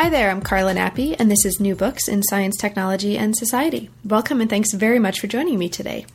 [0.00, 3.90] Hi there, I'm Carla Nappi, and this is New Books in Science, Technology, and Society.
[4.04, 6.06] Welcome and thanks very much for joining me today.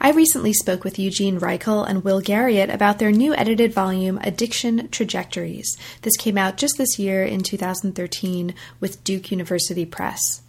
[0.00, 4.88] I recently spoke with Eugene Raikhel and Will Garriott about their new edited volume, Addiction
[4.88, 5.76] Trajectories.
[6.02, 10.42] This came out just this year in 2013 with Duke University Press.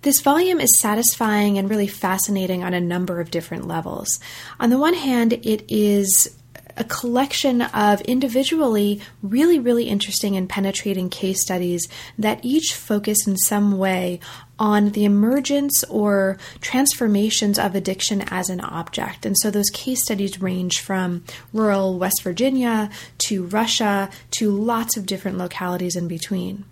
[0.00, 4.18] This volume is satisfying and really fascinating on a number of different levels.
[4.58, 6.34] On the one hand, it is
[6.78, 11.86] a collection of individually really, really interesting and penetrating case studies
[12.18, 14.20] that each focus in some way
[14.58, 19.24] on the emergence or transformations of addiction as an object.
[19.24, 25.06] And so those case studies range from rural West Virginia to Russia to lots of
[25.06, 26.64] different localities in between.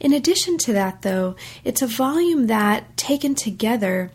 [0.00, 4.10] In addition to that, though, it's a volume that, taken together,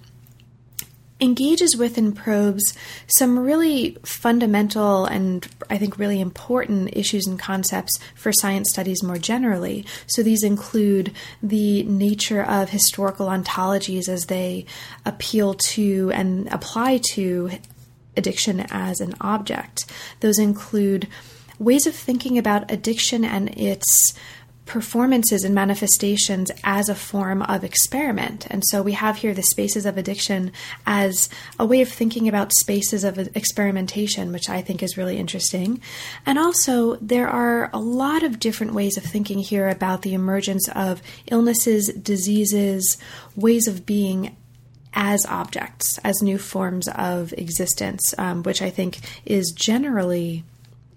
[1.23, 2.73] engages with and probes
[3.07, 9.17] some really fundamental and I think really important issues and concepts for science studies more
[9.17, 9.85] generally.
[10.07, 14.65] So these include the nature of historical ontologies as they
[15.05, 17.51] appeal to and apply to
[18.17, 19.85] addiction as an object.
[20.19, 21.07] Those include
[21.57, 24.13] ways of thinking about addiction and its
[24.65, 28.47] performances and manifestations as a form of experiment.
[28.49, 30.51] And so we have here the spaces of addiction
[30.85, 35.81] as a way of thinking about spaces of experimentation, which I think is really interesting.
[36.25, 40.69] And also, there are a lot of different ways of thinking here about the emergence
[40.69, 42.97] of illnesses, diseases,
[43.35, 44.35] ways of being
[44.93, 50.43] as objects, as new forms of existence, um, which I think is generally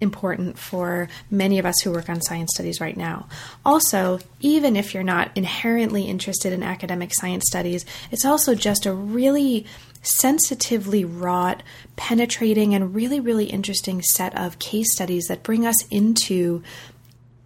[0.01, 3.27] important for many of us who work on science studies right now.
[3.65, 8.93] Also, even if you're not inherently interested in academic science studies, it's also just a
[8.93, 9.65] really
[10.01, 11.63] sensitively wrought,
[11.95, 16.63] penetrating, and really, really interesting set of case studies that bring us into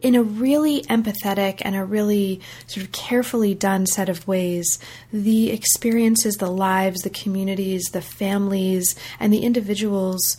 [0.01, 4.79] in a really empathetic and a really sort of carefully done set of ways,
[5.13, 10.37] the experiences, the lives, the communities, the families, and the individuals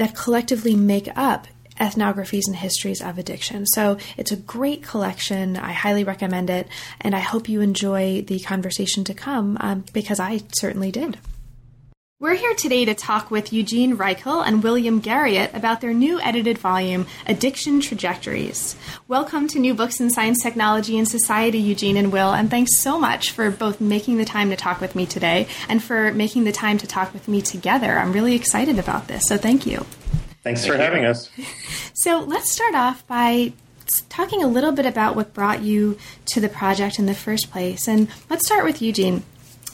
[0.00, 1.46] that collectively make up
[1.78, 3.66] ethnographies and histories of addiction.
[3.66, 5.58] So it's a great collection.
[5.58, 6.68] I highly recommend it,
[7.02, 11.18] and I hope you enjoy the conversation to come um, because I certainly did.
[12.20, 16.58] We're here today to talk with Eugene Raikhel and William Garriott about their new edited
[16.58, 18.76] volume, Addiction Trajectories.
[19.08, 22.98] Welcome to New Books in Science, Technology, and Society, Eugene and Will, and thanks so
[22.98, 26.52] much for both making the time to talk with me today and for making the
[26.52, 27.98] time to talk with me together.
[27.98, 29.86] I'm really excited about this, so thank you.
[30.42, 31.30] Thanks for having us.
[31.94, 33.54] So let's start off by
[34.10, 37.88] talking a little bit about what brought you to the project in the first place.
[37.88, 39.22] And let's start with Eugene.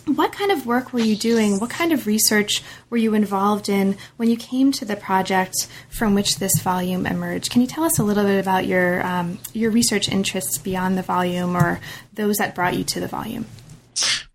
[0.06, 1.58] What kind of work were you doing?
[1.58, 6.14] What kind of research were you involved in when you came to the project from
[6.14, 7.50] which this volume emerged?
[7.50, 11.02] Can you tell us a little bit about your um, your research interests beyond the
[11.02, 11.80] volume, or
[12.14, 13.46] those that brought you to the volume?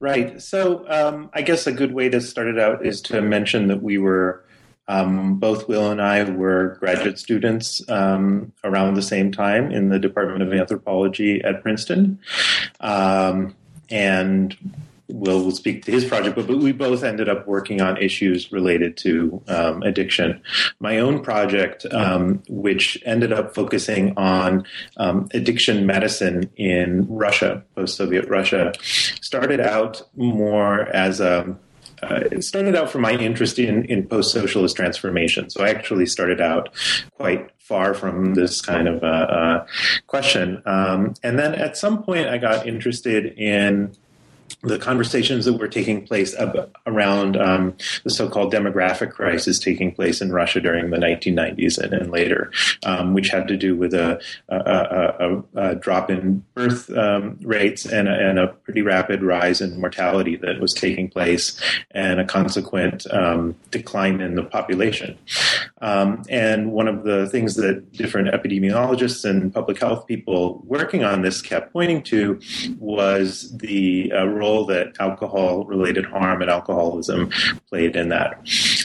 [0.02, 0.42] Right.
[0.42, 3.81] So, um, I guess a good way to start it out is to mention that
[3.81, 4.44] we were
[4.90, 10.00] um, both Will and I were graduate students um, around the same time in the
[10.00, 12.20] Department of Anthropology at Princeton.
[12.81, 13.56] Um,
[13.90, 14.58] and
[15.12, 18.52] Will will speak to his project, but, but we both ended up working on issues
[18.52, 20.42] related to um, addiction.
[20.80, 24.66] My own project, um, which ended up focusing on
[24.98, 31.58] um, addiction medicine in Russia, post Soviet Russia, started out more as a
[32.04, 35.50] uh, it started out from my interest in, in post socialist transformation.
[35.50, 36.70] So I actually started out
[37.18, 39.66] quite far from this kind of uh, uh,
[40.08, 40.62] question.
[40.66, 43.96] Um, and then at some point, I got interested in
[44.62, 50.21] the conversations that were taking place ab- around um, the so-called demographic crisis taking place
[50.21, 52.51] in Russia during the 1990s and, and later,
[52.86, 57.86] um, which had to do with a, a, a, a drop in birth um, rates
[57.86, 61.59] and, and a, pretty rapid rise in mortality that was taking place,
[61.92, 65.18] and a consequent um, decline in the population.
[65.81, 71.21] Um, and one of the things that different epidemiologists and public health people working on
[71.21, 72.39] this kept pointing to
[72.80, 77.30] was the uh, role that alcohol related harm and alcoholism
[77.70, 78.30] played in that.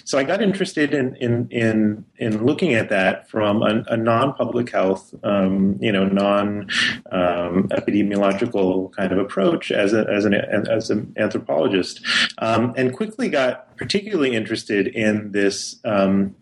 [0.05, 4.69] so I got interested in in in, in looking at that from a, a non-public
[4.71, 6.69] health, um, you know, non
[7.11, 10.35] um, epidemiological kind of approach as a, as an
[10.79, 11.95] as an anthropologist,
[12.39, 15.57] um, and quickly got particularly interested in this.
[15.85, 16.37] Um,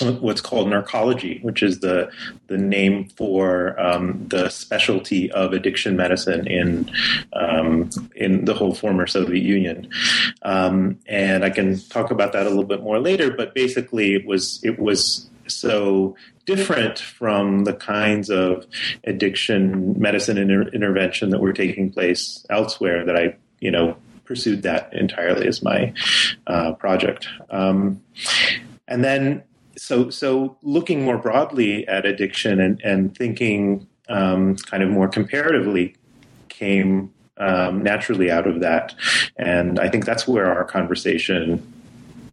[0.00, 2.10] what's called narcology, which is the
[2.46, 6.90] the name for um, the specialty of addiction medicine in
[7.32, 9.88] um, in the whole former Soviet Union.
[10.42, 13.30] Um, and I can talk about that a little bit more later.
[13.30, 18.66] But basically, it was it was so different from the kinds of
[19.04, 24.92] addiction medicine inter- intervention that were taking place elsewhere that I you know pursued that
[24.92, 25.92] entirely as my
[26.46, 27.28] uh, project.
[27.50, 28.02] Um,
[28.88, 29.42] and then
[29.76, 35.94] so so looking more broadly at addiction and, and thinking um, kind of more comparatively
[36.48, 38.94] came um, naturally out of that
[39.36, 41.62] and i think that's where our conversation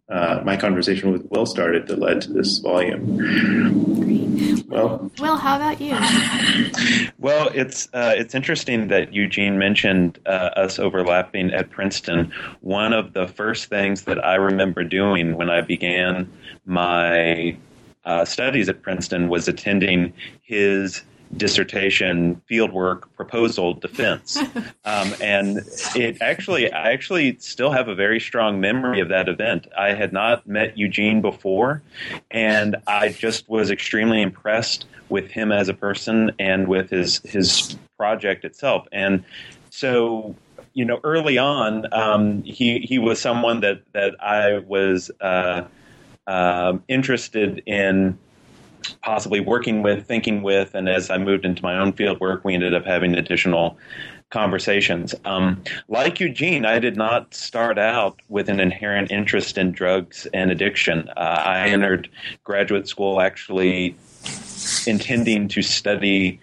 [0.08, 4.23] uh, my conversation with will started that led to this volume.
[4.68, 5.96] Well will how about you?
[7.18, 12.32] Well it's uh, it's interesting that eugene mentioned uh, us overlapping at princeton.
[12.60, 16.30] One of the first things that i remember doing when i began
[16.66, 17.56] my
[18.04, 20.12] uh, studies at Princeton was attending
[20.42, 21.02] his
[21.36, 24.38] dissertation fieldwork proposal defense.
[24.86, 25.60] Um, and
[25.96, 29.66] it actually i actually still have a very strong memory of that event.
[29.76, 31.82] I had not met eugene before
[32.30, 37.76] and i just was extremely impressed with him as a person and with his his
[37.96, 38.86] project itself.
[38.92, 39.24] And
[39.70, 40.34] so
[40.74, 45.62] you know early on um, he he was someone that that i was uh,
[46.26, 48.18] um, interested in
[49.02, 52.54] possibly working with, thinking with, and as I moved into my own field work, we
[52.54, 53.78] ended up having additional
[54.30, 55.14] conversations.
[55.24, 60.50] Um, like Eugene, I did not start out with an inherent interest in drugs and
[60.50, 61.08] addiction.
[61.16, 62.08] Uh, I entered
[62.42, 63.94] graduate school actually
[64.86, 66.40] intending to study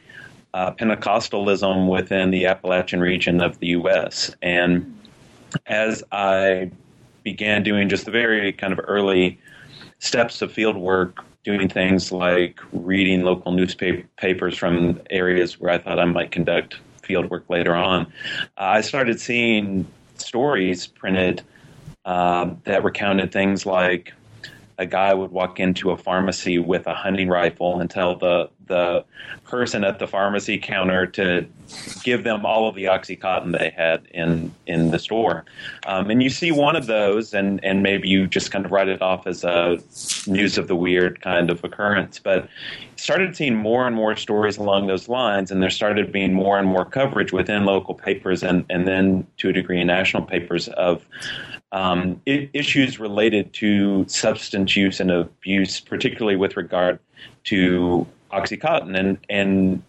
[0.53, 4.35] uh, Pentecostalism within the Appalachian region of the U.S.
[4.41, 4.97] And
[5.67, 6.71] as I
[7.23, 9.39] began doing just the very kind of early
[9.99, 15.99] steps of field work, doing things like reading local newspapers from areas where I thought
[15.99, 18.07] I might conduct field work later on.
[18.57, 21.41] Uh, I started seeing stories printed
[22.05, 24.13] um, that recounted things like
[24.77, 29.05] a guy would walk into a pharmacy with a hunting rifle and tell the the
[29.43, 31.45] person at the pharmacy counter to
[32.03, 35.43] give them all of the oxycontin they had in in the store.
[35.85, 38.87] Um, and you see one of those, and and maybe you just kind of write
[38.87, 39.77] it off as a
[40.25, 42.17] news of the weird kind of occurrence.
[42.17, 42.47] But
[42.95, 46.67] started seeing more and more stories along those lines, and there started being more and
[46.67, 51.05] more coverage within local papers, and and then to a degree in national papers of
[51.71, 56.99] um, issues related to substance use and abuse, particularly with regard
[57.45, 59.83] to OxyContin, and and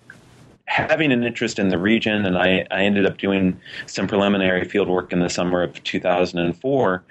[0.66, 4.88] having an interest in the region, and I, I ended up doing some preliminary field
[4.88, 7.02] work in the summer of 2004,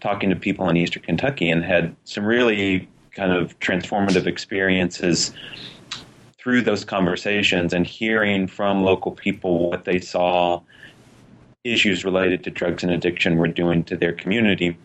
[0.00, 5.32] talking to people in Eastern Kentucky, and had some really kind of transformative experiences
[6.38, 10.60] through those conversations and hearing from local people what they saw
[11.64, 14.76] issues related to drugs and addiction were doing to their community.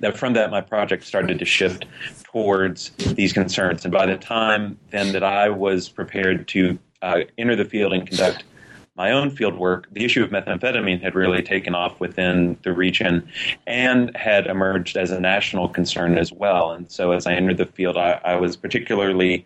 [0.00, 1.86] That from that, my project started to shift
[2.24, 3.84] towards these concerns.
[3.84, 8.06] And by the time then that I was prepared to uh, enter the field and
[8.06, 8.44] conduct
[8.96, 13.28] my own field work, the issue of methamphetamine had really taken off within the region
[13.66, 16.72] and had emerged as a national concern as well.
[16.72, 19.44] And so as I entered the field, I, I was particularly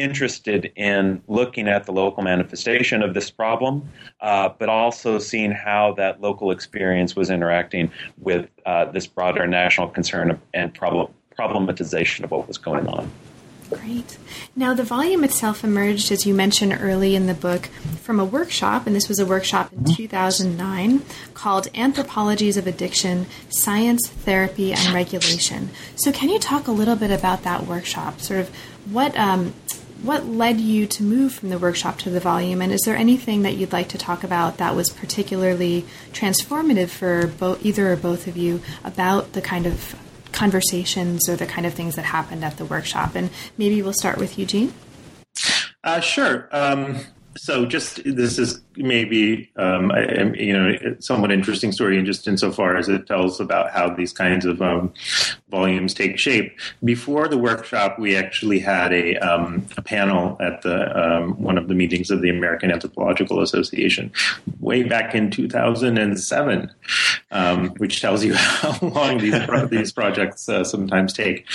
[0.00, 3.88] interested in looking at the local manifestation of this problem,
[4.20, 9.88] uh, but also seeing how that local experience was interacting with uh, this broader national
[9.88, 13.10] concern and problem, problematization of what was going on.
[13.70, 14.18] Great.
[14.56, 17.66] Now, the volume itself emerged, as you mentioned early in the book,
[18.02, 21.02] from a workshop, and this was a workshop in 2009
[21.34, 25.70] called Anthropologies of Addiction Science, Therapy, and Regulation.
[25.94, 28.20] So, can you talk a little bit about that workshop?
[28.20, 28.48] Sort of
[28.86, 29.54] what um,
[30.02, 33.42] what led you to move from the workshop to the volume, and is there anything
[33.42, 38.36] that you'd like to talk about that was particularly transformative for either or both of
[38.36, 39.94] you about the kind of
[40.32, 43.14] conversations or the kind of things that happened at the workshop?
[43.14, 44.72] And maybe we'll start with Eugene.
[45.82, 46.48] Uh, sure.
[46.52, 47.00] Um,
[47.36, 52.76] so just this is maybe um, I, you know somewhat interesting story, and just insofar
[52.76, 54.92] as it tells about how these kinds of um,
[55.50, 56.58] volumes take shape.
[56.82, 61.68] Before the workshop, we actually had a, um, a panel at the um, one of
[61.68, 64.10] the meetings of the American Anthropological Association
[64.58, 66.70] way back in 2007,
[67.30, 71.46] um, which tells you how long these these projects uh, sometimes take.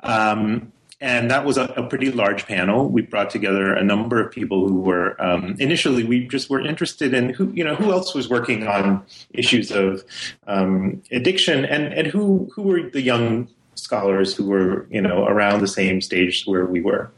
[0.00, 2.88] Um, and that was a, a, pretty large panel.
[2.88, 7.12] We brought together a number of people who were um, initially we just were interested
[7.12, 10.04] in who you know who else was working on issues of
[10.46, 15.60] um, addiction and and who who were the young scholars who were you know around
[15.60, 17.10] the same stage where we were,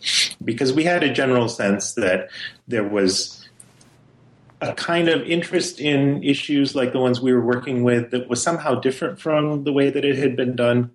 [0.45, 2.31] because we had a general sense that
[2.67, 3.49] there was
[4.61, 8.43] a kind of interest in issues like the ones we were working with that was
[8.43, 10.91] somehow different from the way that it had been done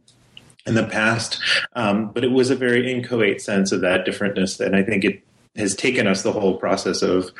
[0.65, 1.39] in the past.
[1.73, 4.59] Um, but it was a very inchoate sense of that differentness.
[4.59, 5.23] And I think it
[5.55, 7.31] has taken us the whole process of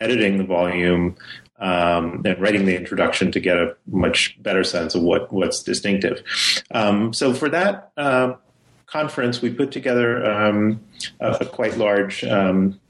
[0.00, 1.16] editing the volume
[1.58, 6.22] um, and writing the introduction to get a much better sense of what, what's distinctive.
[6.72, 8.34] Um, so for that uh,
[8.86, 10.80] conference, we put together um,
[11.20, 12.80] a, a, quite large um,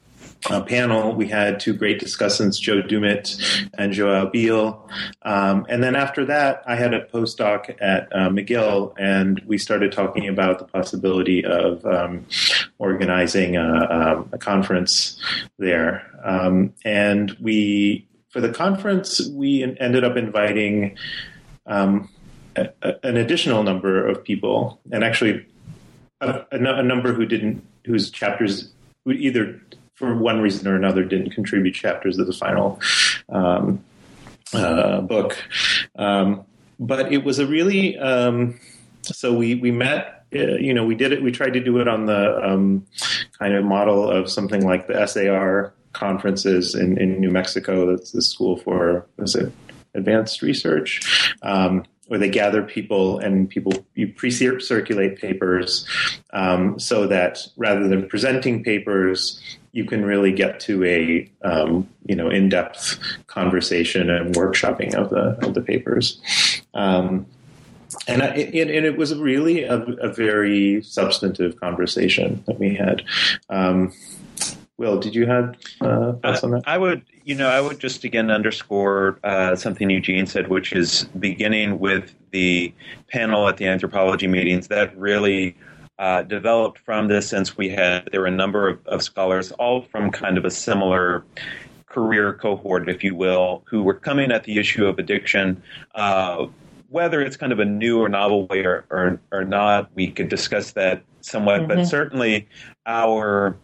[0.48, 4.80] uh, panel, we had two great discussants, Joe Dumit and João Biehl.
[5.22, 9.92] Um, and then after that, I had a postdoc at uh, McGill, and we started
[9.92, 12.26] talking about the possibility of um,
[12.78, 15.20] organizing a, um, a, conference
[15.58, 16.06] there.
[16.24, 20.96] Um, and we, for the conference, we ended up inviting
[21.66, 22.08] um,
[22.56, 22.70] a,
[23.02, 25.46] an additional number of people, and actually
[26.20, 28.70] a, a number who didn't, whose chapters
[29.04, 29.60] who either
[30.00, 32.80] for one reason or another, didn't contribute chapters of the final
[33.28, 33.84] um,
[34.54, 35.36] uh, book.
[35.94, 36.46] Um,
[36.80, 38.58] but it was a really um,
[39.02, 40.24] so we we met.
[40.34, 41.22] Uh, you know, we did it.
[41.22, 42.86] We tried to do it on the um,
[43.38, 47.90] kind of model of something like the SAR conferences in, in New Mexico.
[47.90, 49.52] That's the school for it
[49.94, 51.34] advanced research.
[51.42, 55.86] Um, where they gather people and people you pre-circulate papers
[56.32, 59.40] um, so that rather than presenting papers
[59.72, 65.38] you can really get to a um, you know in-depth conversation and workshopping of the
[65.46, 66.20] of the papers.
[66.74, 67.26] Um,
[68.06, 73.02] and, I, it, and it was really a, a, very substantive conversation that we had.
[73.48, 73.92] Um,
[74.76, 76.62] Will, did you have uh, thoughts on that?
[76.66, 81.04] I would, you know, I would just again underscore uh, something Eugene said, which is
[81.18, 82.72] beginning with the
[83.08, 85.54] panel at the anthropology meetings that really
[86.00, 89.82] uh, developed from this since we had there were a number of, of, scholars, all
[89.82, 91.22] from kind of a similar
[91.86, 95.62] career cohort, if you will, who were coming at the issue of addiction.
[95.94, 96.46] Uh,
[96.88, 100.30] whether it's kind of a new or novel way or, or, or not, we could
[100.30, 101.80] discuss that somewhat, mm-hmm.
[101.80, 102.48] but certainly
[102.86, 103.54] our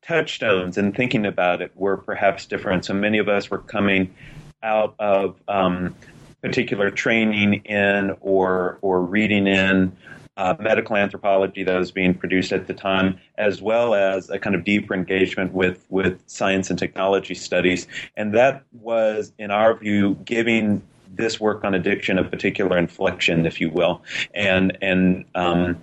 [0.00, 2.84] touchstones in thinking about it were perhaps different.
[2.84, 4.14] So many of us were coming
[4.62, 5.92] out of um,
[6.40, 9.94] particular training in or or reading in
[10.36, 14.56] uh, medical anthropology that was being produced at the time, as well as a kind
[14.56, 17.86] of deeper engagement with, with science and technology studies.
[18.16, 20.82] And that was, in our view, giving
[21.14, 24.02] this work on addiction a particular inflection, if you will.
[24.34, 25.78] And, and um,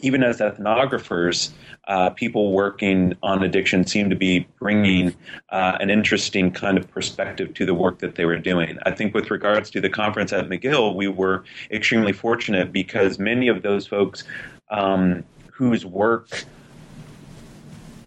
[0.00, 1.50] even as ethnographers,
[1.88, 5.14] uh, people working on addiction seem to be bringing
[5.50, 8.78] uh, an interesting kind of perspective to the work that they were doing.
[8.84, 13.48] I think with regards to the conference at McGill, we were extremely fortunate because many
[13.48, 14.24] of those folks
[14.70, 16.44] um, whose work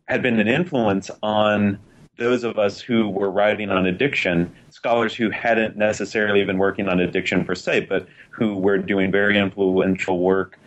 [0.07, 1.79] had been an influence on
[2.17, 6.99] those of us who were writing on addiction, scholars who hadn't necessarily been working on
[6.99, 10.58] addiction per se, but who were doing very influential work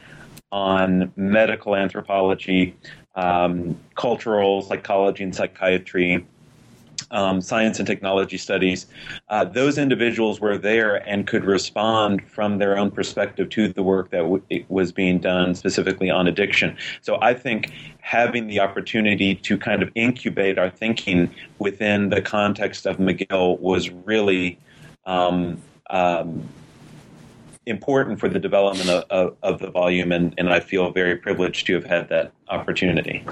[0.52, 2.76] on medical anthropology,
[3.16, 6.24] um, cultural psychology and psychiatry,
[7.10, 8.86] um, science and technology studies,
[9.28, 14.10] uh, those individuals were there and could respond from their own perspective to the work
[14.10, 16.76] that w- was being done specifically on addiction.
[17.00, 22.86] So I think having the opportunity to kind of incubate our thinking within the context
[22.86, 24.58] of McGill was really.
[25.04, 26.48] Um, um,
[27.66, 31.66] important for the development of, of, of the volume, and, and I feel very privileged
[31.66, 33.24] to have had that opportunity.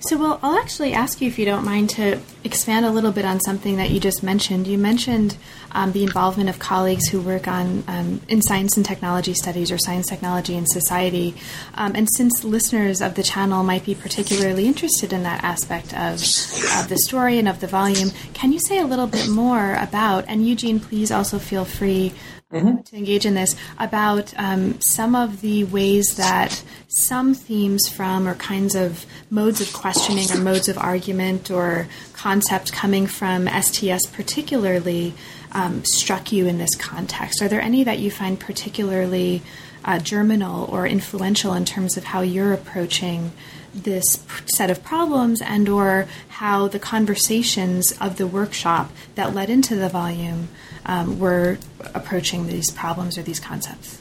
[0.00, 3.24] So, well, I'll actually ask you if you don't mind to expand a little bit
[3.24, 4.66] on something that you just mentioned.
[4.66, 5.36] You mentioned
[5.72, 9.78] um, the involvement of colleagues who work on um, in science and technology studies or
[9.78, 11.34] science, technology, and society.
[11.74, 16.14] Um, and since listeners of the channel might be particularly interested in that aspect of,
[16.14, 20.24] of the story and of the volume, can you say a little bit more about?
[20.28, 22.12] And Eugene, please also feel free
[22.52, 22.82] mm-hmm.
[22.82, 28.34] to engage in this about um, some of the ways that some themes from or
[28.34, 35.14] kinds of modes of questioning or modes of argument or concepts coming from STS particularly
[35.52, 37.42] um, struck you in this context?
[37.42, 39.42] Are there any that you find particularly
[39.84, 43.32] uh, germinal or influential in terms of how you're approaching
[43.74, 49.76] this set of problems and or how the conversations of the workshop that led into
[49.76, 50.48] the volume
[50.86, 51.58] um, were
[51.94, 54.00] approaching these problems or these concepts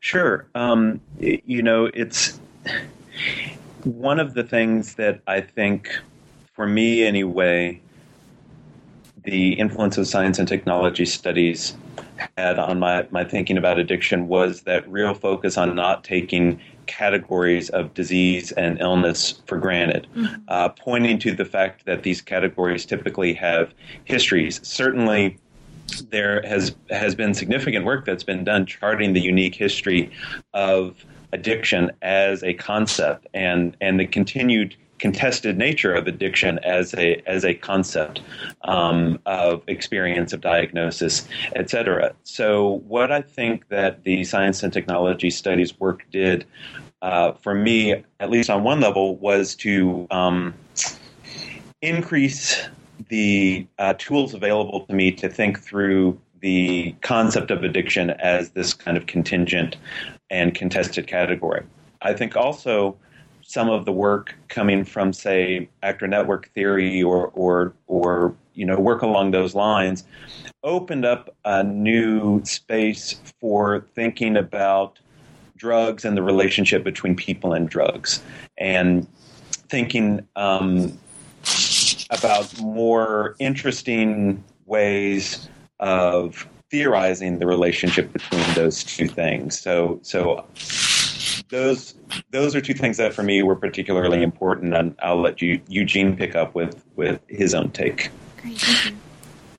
[0.00, 2.38] sure um, you know it's
[3.84, 5.88] one of the things that i think
[6.52, 7.80] for me anyway
[9.24, 11.76] the influence of science and technology studies
[12.36, 17.70] had on my, my thinking about addiction was that real focus on not taking categories
[17.70, 20.34] of disease and illness for granted, mm-hmm.
[20.48, 23.72] uh, pointing to the fact that these categories typically have
[24.04, 24.60] histories.
[24.66, 25.38] Certainly,
[26.10, 30.10] there has has been significant work that's been done charting the unique history
[30.54, 37.22] of addiction as a concept and and the continued contested nature of addiction as a
[37.26, 38.22] as a concept
[38.62, 42.14] um, of experience of diagnosis, etc.
[42.22, 46.46] So, what I think that the science and technology studies work did
[47.02, 50.54] uh, for me, at least on one level, was to um,
[51.82, 52.66] increase
[53.10, 58.72] the uh, tools available to me to think through the concept of addiction as this
[58.72, 59.76] kind of contingent
[60.30, 61.62] and contested category.
[62.00, 62.96] I think also
[63.46, 68.78] some of the work coming from, say, actor network theory or, or, or you know,
[68.78, 70.04] work along those lines
[70.62, 74.98] opened up a new space for thinking about
[75.56, 78.22] drugs and the relationship between people and drugs,
[78.58, 79.06] and
[79.68, 80.98] thinking um,
[82.10, 85.48] about more interesting ways
[85.80, 89.60] of theorizing the relationship between those two things.
[89.60, 90.44] So, so
[91.48, 91.94] those
[92.30, 96.16] those are two things that for me were particularly important, and I'll let you Eugene
[96.16, 98.10] pick up with with his own take.
[98.40, 98.96] Great, thank you.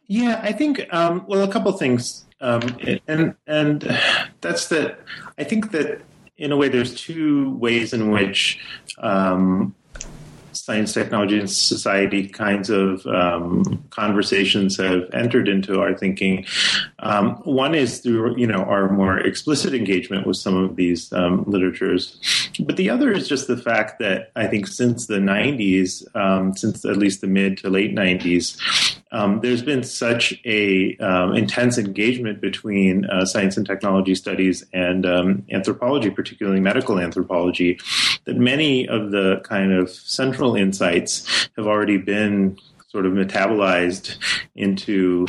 [0.07, 2.77] Yeah, I think um, well, a couple things, um,
[3.07, 3.99] and and
[4.41, 4.99] that's that.
[5.37, 6.01] I think that
[6.37, 8.59] in a way, there's two ways in which
[8.99, 9.73] um,
[10.55, 16.45] science, technology, and society kinds of um, conversations have entered into our thinking.
[16.99, 21.43] Um, one is through you know our more explicit engagement with some of these um,
[21.47, 22.19] literatures,
[22.59, 26.85] but the other is just the fact that I think since the 90s, um, since
[26.85, 28.57] at least the mid to late 90s,
[29.15, 35.05] um, there's been such a um, intense engagement between uh, science and technology studies and
[35.05, 37.79] um, anthropology, particularly medical anthropology,
[38.25, 42.59] that many of the kind of central insights have already been
[42.89, 44.17] sort of metabolized
[44.53, 45.27] into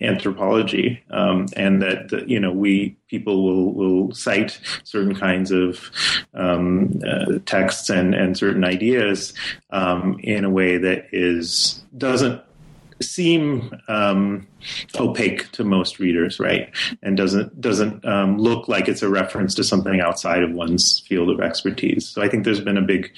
[0.00, 5.90] anthropology, um, and that you know we people will will cite certain kinds of
[6.34, 9.34] um, uh, texts and and certain ideas
[9.70, 12.40] um, in a way that is doesn't
[13.02, 14.46] seem um,
[14.98, 16.70] opaque to most readers, right?
[17.02, 21.30] And doesn't doesn't um, look like it's a reference to something outside of one's field
[21.30, 22.08] of expertise.
[22.08, 23.12] So I think there's been a big,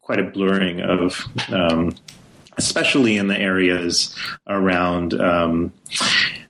[0.00, 1.26] quite a blurring of.
[1.48, 1.94] Um,
[2.56, 4.14] especially in the areas
[4.46, 5.72] around um,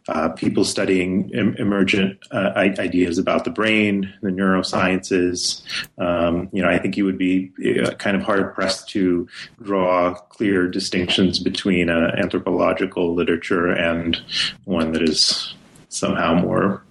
[0.09, 5.63] uh, people studying em- emergent uh, ideas about the brain, the neurosciences.
[5.99, 9.27] Um, you know, I think you would be uh, kind of hard pressed to
[9.63, 14.21] draw clear distinctions between uh, anthropological literature and
[14.65, 15.55] one that is
[15.89, 16.83] somehow more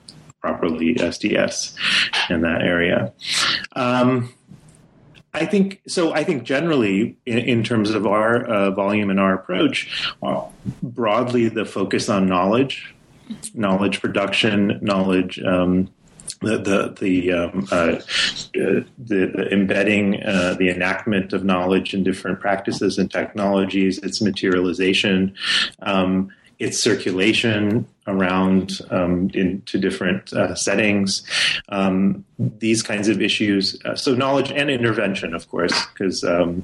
[0.42, 1.76] properly STS
[2.30, 3.14] in that area.
[3.76, 4.34] Um,
[5.36, 6.14] I think so.
[6.14, 11.50] I think generally, in, in terms of our uh, volume and our approach, well, broadly
[11.50, 12.94] the focus on knowledge
[13.54, 15.40] knowledge production, knowledge.
[15.44, 15.90] Um,
[16.42, 18.00] the the the, um, uh,
[18.54, 25.36] the, the embedding, uh, the enactment of knowledge in different practices and technologies, its materialization,
[25.82, 31.24] um, its circulation around um, into different uh, settings,
[31.70, 33.80] um, these kinds of issues.
[33.86, 36.64] Uh, so knowledge and intervention, of course, because um,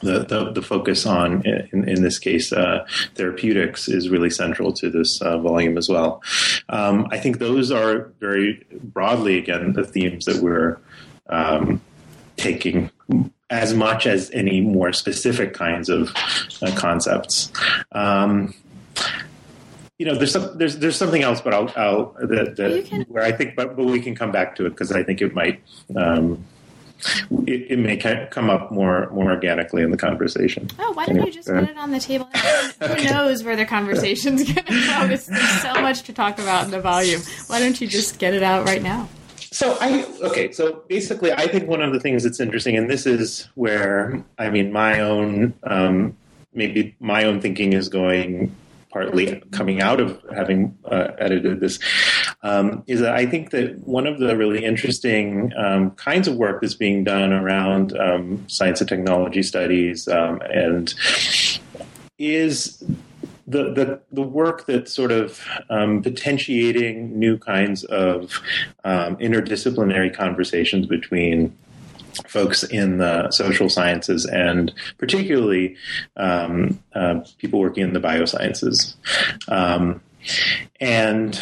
[0.00, 4.90] the, the, the, focus on, in, in this case, uh, therapeutics is really central to
[4.90, 6.22] this uh, volume as well.
[6.68, 10.78] Um, I think those are very broadly, again, the themes that we're
[11.28, 11.80] um,
[12.36, 12.90] taking
[13.48, 16.12] as much as any more specific kinds of
[16.62, 17.52] uh, concepts.
[17.92, 18.54] Um,
[19.98, 23.32] you know, there's some, there's there's something else, but I'll, I'll that, that where I
[23.32, 25.62] think, but, but we can come back to it because I think it might
[25.94, 26.44] um,
[27.46, 30.68] it, it, may come up more more organically in the conversation.
[30.78, 32.28] Oh, why don't you just put it on the table?
[32.80, 33.04] Who okay.
[33.10, 35.06] knows where the conversation's going to go?
[35.06, 35.24] There's
[35.62, 37.20] so much to talk about in the volume.
[37.48, 39.08] Why don't you just get it out right now?
[39.56, 40.52] so I okay.
[40.52, 44.50] So basically, I think one of the things that's interesting, and this is where I
[44.50, 46.16] mean, my own um,
[46.52, 48.54] maybe my own thinking is going
[48.90, 51.78] partly coming out of having uh, edited this,
[52.46, 56.60] um, is that I think that one of the really interesting um, kinds of work
[56.60, 60.94] that's being done around um, science and technology studies um, and
[62.18, 62.84] is
[63.48, 68.40] the, the, the work that's sort of um, potentiating new kinds of
[68.84, 71.56] um, interdisciplinary conversations between
[72.28, 75.76] folks in the social sciences and particularly
[76.16, 78.94] um, uh, people working in the biosciences.
[80.80, 81.40] And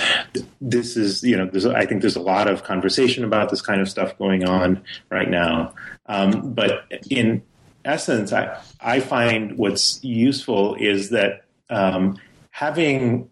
[0.61, 3.89] this is, you know, I think there's a lot of conversation about this kind of
[3.89, 5.75] stuff going on right now.
[6.07, 7.43] Um, but in
[7.85, 12.19] essence, I, I find what's useful is that um,
[12.51, 13.29] having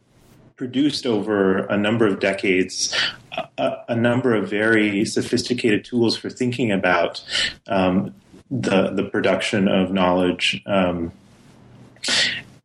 [0.57, 2.95] produced over a number of decades
[3.59, 7.23] a, a, number of very sophisticated tools for thinking about
[7.67, 8.15] um,
[8.51, 11.11] the the production of knowledge um,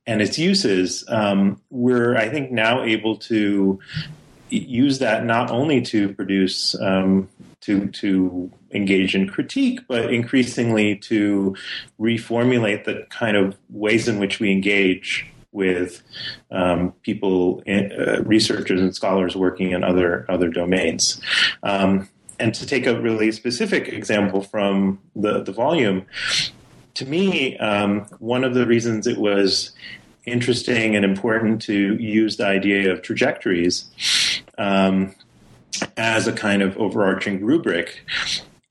[0.07, 1.03] and its uses.
[1.09, 3.79] Um, we're I think now able to
[4.49, 7.29] use that not only to produce um,
[7.61, 11.55] to to engage in critique, but increasingly to
[11.99, 16.03] reformulate the kind of ways in which we engage with
[16.51, 21.21] um, people, in, uh, researchers and scholars working in other other domains.
[21.63, 26.05] Um, and to take a really specific example from the, the volume,
[26.97, 29.71] to me, um, one of the reasons it was
[30.25, 33.85] interesting and important to use the idea of trajectories
[34.57, 35.13] um,
[35.95, 38.03] as a kind of overarching rubric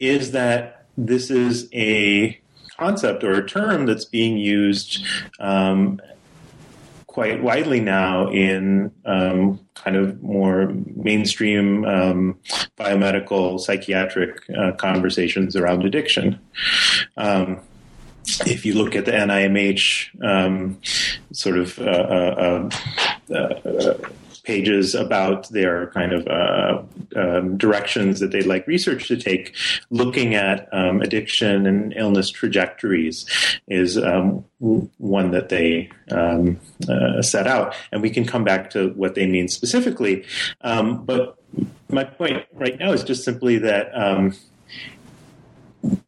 [0.01, 2.37] is that this is a
[2.77, 5.05] concept or a term that's being used
[5.39, 6.01] um,
[7.07, 12.37] quite widely now in um, kind of more mainstream um,
[12.77, 16.41] biomedical psychiatric uh, conversations around addiction.
[17.17, 17.61] Um,
[18.47, 20.79] if you look at the NIMH um,
[21.33, 22.71] sort of uh, uh,
[23.31, 23.95] uh, uh
[24.47, 26.83] pages about their kind of uh,
[27.17, 29.55] um, directions that they'd like research to take,
[29.91, 33.27] looking at um, addiction and illness trajectories
[33.67, 36.59] is um, one that they um,
[36.89, 37.75] uh, set out.
[37.91, 40.25] And we can come back to what they mean specifically.
[40.61, 41.37] Um, but
[41.91, 44.33] my point right now is just simply that um,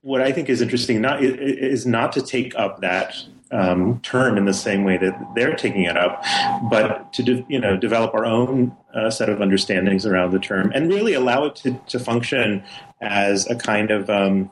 [0.02, 3.14] what I think is interesting not is not to take up that
[3.50, 6.22] um, term in the same way that they're taking it up,
[6.70, 10.72] but to de- you know develop our own uh, set of understandings around the term
[10.74, 12.62] and really allow it to, to function
[13.00, 14.50] as a kind of um,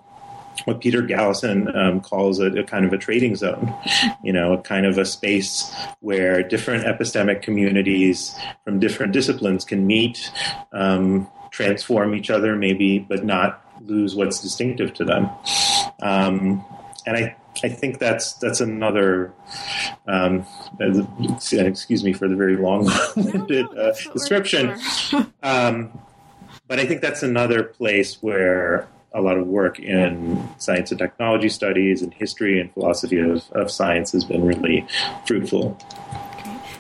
[0.65, 3.75] what Peter Galison um, calls a, a, kind of a trading zone,
[4.23, 8.35] you know, a kind of a space where different epistemic communities
[8.65, 10.31] from different disciplines can meet,
[10.73, 15.31] um, transform each other, maybe, but not lose what's distinctive to them.
[16.01, 16.65] Um,
[17.07, 19.33] and I I think that's that's another.
[20.07, 20.47] Um,
[20.79, 24.79] excuse me for the very long-winded uh, description,
[25.43, 25.99] um,
[26.69, 31.49] but I think that's another place where a lot of work in science and technology
[31.49, 34.87] studies and history and philosophy of, of science has been really
[35.27, 35.79] fruitful.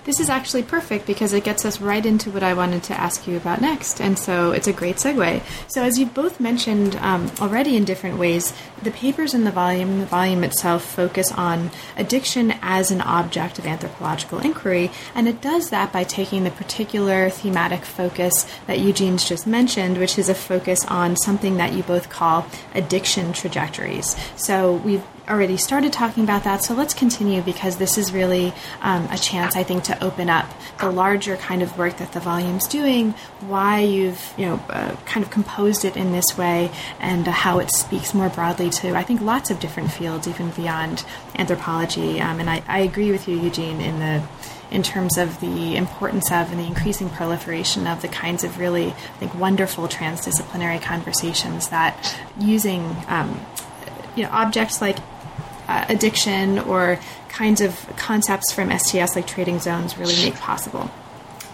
[0.07, 3.27] This is actually perfect because it gets us right into what I wanted to ask
[3.27, 4.01] you about next.
[4.01, 5.43] And so it's a great segue.
[5.67, 9.99] So, as you both mentioned um, already in different ways, the papers in the volume,
[9.99, 14.93] the volume itself, focus on addiction as an object of anthropological inquiry.
[15.13, 20.21] And it does that by taking the particular thematic focus that Eugene's just mentioned, which
[20.21, 24.15] is a focus on something that you both call addiction trajectories.
[24.37, 29.09] So, we've already started talking about that, so let's continue because this is really um,
[29.11, 32.69] a chance, I think, to open up the larger kind of work that the volume's
[32.69, 37.33] doing, why you've you know uh, kind of composed it in this way, and uh,
[37.33, 41.05] how it speaks more broadly to I think lots of different fields, even beyond
[41.37, 42.21] anthropology.
[42.21, 44.23] Um, and I, I agree with you, Eugene, in the
[44.71, 48.89] in terms of the importance of and the increasing proliferation of the kinds of really,
[48.89, 53.45] I think, wonderful transdisciplinary conversations that using um,
[54.17, 54.99] you know objects like
[55.69, 56.99] uh, addiction or
[57.29, 60.91] kinds of concepts from STS like trading zones really make possible.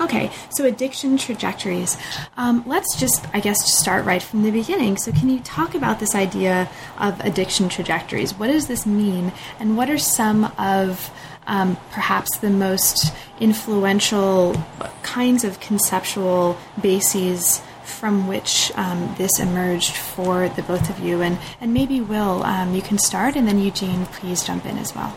[0.00, 1.96] Okay, so addiction trajectories.
[2.36, 4.96] Um, let's just, I guess, start right from the beginning.
[4.96, 8.34] So, can you talk about this idea of addiction trajectories?
[8.34, 11.10] What does this mean, and what are some of
[11.46, 14.56] um, perhaps the most influential
[15.02, 21.22] kinds of conceptual bases from which um, this emerged for the both of you.
[21.22, 24.94] And, and maybe, Will, um, you can start, and then Eugene, please jump in as
[24.94, 25.16] well.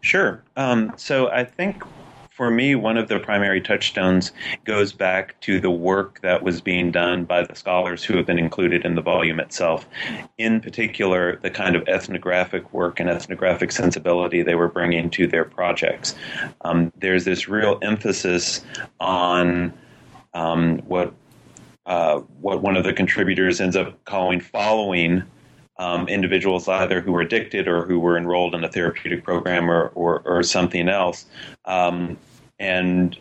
[0.00, 0.42] Sure.
[0.56, 1.82] Um, so I think
[2.38, 4.30] for me, one of the primary touchstones
[4.64, 8.38] goes back to the work that was being done by the scholars who have been
[8.38, 9.88] included in the volume itself.
[10.38, 15.44] In particular, the kind of ethnographic work and ethnographic sensibility they were bringing to their
[15.44, 16.14] projects.
[16.60, 18.64] Um, there's this real emphasis
[19.00, 19.72] on
[20.32, 21.12] um, what
[21.88, 25.22] uh, what one of the contributors ends up calling following
[25.78, 29.88] um, individuals either who were addicted or who were enrolled in a therapeutic program or,
[29.94, 31.24] or, or something else.
[31.64, 32.18] Um,
[32.58, 33.16] and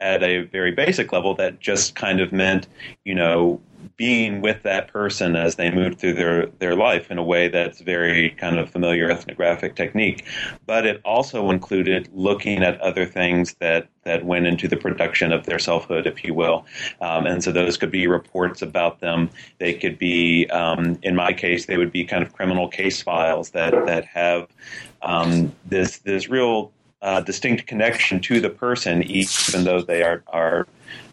[0.00, 2.66] at a very basic level, that just kind of meant,
[3.04, 3.60] you know,
[4.00, 7.82] being with that person as they move through their, their life in a way that's
[7.82, 10.24] very kind of familiar ethnographic technique.
[10.64, 15.44] But it also included looking at other things that, that went into the production of
[15.44, 16.64] their selfhood, if you will.
[17.02, 19.28] Um, and so those could be reports about them.
[19.58, 23.50] They could be, um, in my case, they would be kind of criminal case files
[23.50, 24.48] that, that have
[25.02, 30.66] um, this, this real uh, distinct connection to the person, even though they are, are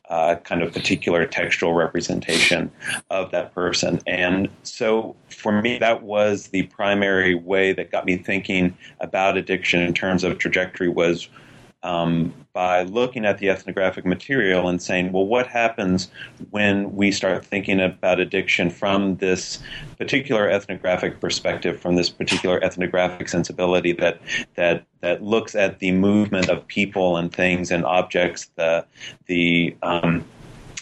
[0.10, 2.72] uh, kind of particular textual representation
[3.10, 4.00] of that person.
[4.08, 9.82] And so for me, that was the primary way that got me thinking about addiction
[9.82, 11.28] in terms of trajectory was
[11.88, 16.12] um, by looking at the ethnographic material and saying, well, what happens
[16.50, 19.64] when we start thinking about addiction from this
[19.98, 24.20] particular ethnographic perspective, from this particular ethnographic sensibility that
[24.56, 28.86] that that looks at the movement of people and things and objects, the
[29.28, 30.26] the um,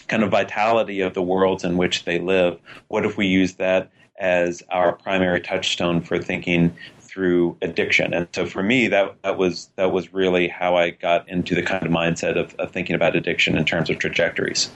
[0.08, 2.58] kind of vitality of the worlds in which they live.
[2.88, 6.74] What if we use that as our primary touchstone for thinking
[7.16, 8.12] through addiction.
[8.12, 11.62] And so for me, that, that was that was really how I got into the
[11.62, 14.70] kind of mindset of, of thinking about addiction in terms of trajectories.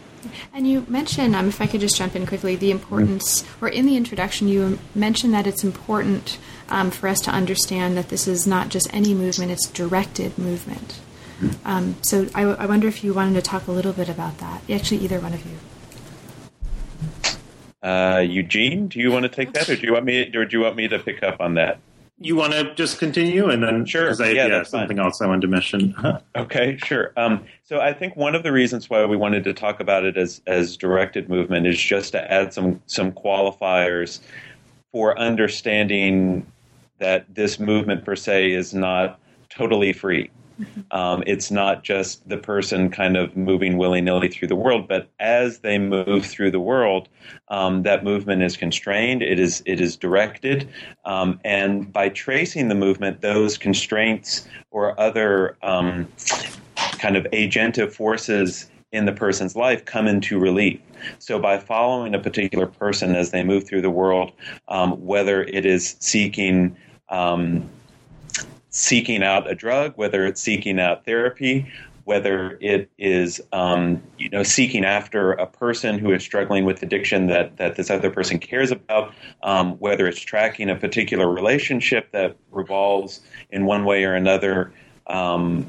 [0.55, 3.85] And you mentioned, um, if I could just jump in quickly, the importance, or in
[3.85, 6.39] the introduction, you mentioned that it's important
[6.71, 10.99] um, for us to understand that this is not just any movement; it's directed movement.
[11.67, 14.63] Um, so I, I, wonder if you wanted to talk a little bit about that.
[14.71, 15.59] Actually, either one of you.
[17.83, 20.57] Uh, Eugene, do you want to take that, or do you want me, or do
[20.57, 21.81] you want me to pick up on that?
[22.23, 24.11] You want to just continue and then sure.
[24.23, 25.07] I, yeah, yeah something fine.
[25.07, 25.95] else i wanted to mention.
[26.37, 27.13] Okay sure.
[27.17, 30.17] Um, so i think one of the reasons why we wanted to talk about it
[30.17, 34.21] as as directed movement is just to add some some qualifiers
[34.93, 36.47] for understanding
[36.99, 40.31] that this movement per se is not totally free
[40.91, 45.09] um, it's not just the person kind of moving willy nilly through the world, but
[45.19, 47.09] as they move through the world,
[47.49, 49.23] um, that movement is constrained.
[49.23, 50.69] It is it is directed,
[51.05, 56.09] um, and by tracing the movement, those constraints or other um,
[56.99, 60.81] kind of agentive forces in the person's life come into relief.
[61.19, 64.33] So, by following a particular person as they move through the world,
[64.69, 66.77] um, whether it is seeking
[67.09, 67.69] um,
[68.71, 71.71] seeking out a drug, whether it's seeking out therapy,
[72.05, 77.27] whether it is um, you know seeking after a person who is struggling with addiction
[77.27, 82.37] that that this other person cares about, um, whether it's tracking a particular relationship that
[82.51, 84.73] revolves in one way or another.
[85.07, 85.67] Um,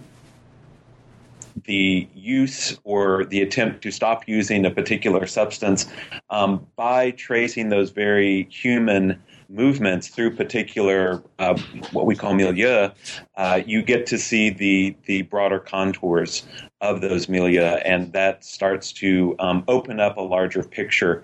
[1.66, 5.86] the use or the attempt to stop using a particular substance
[6.30, 11.58] um, by tracing those very human movements through particular uh,
[11.92, 12.90] what we call milieu,
[13.36, 16.44] uh, you get to see the the broader contours
[16.80, 21.24] of those milieu, and that starts to um, open up a larger picture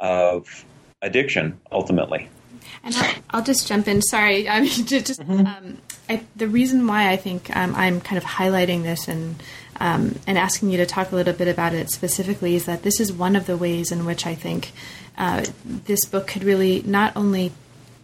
[0.00, 0.64] of
[1.02, 2.28] addiction ultimately.
[2.82, 4.02] And I'll, I'll just jump in.
[4.02, 5.46] Sorry, I mean, just mm-hmm.
[5.46, 9.42] um, I, the reason why I think um, I'm kind of highlighting this and
[9.80, 13.00] um, and asking you to talk a little bit about it specifically is that this
[13.00, 14.70] is one of the ways in which I think
[15.18, 17.52] uh, this book could really not only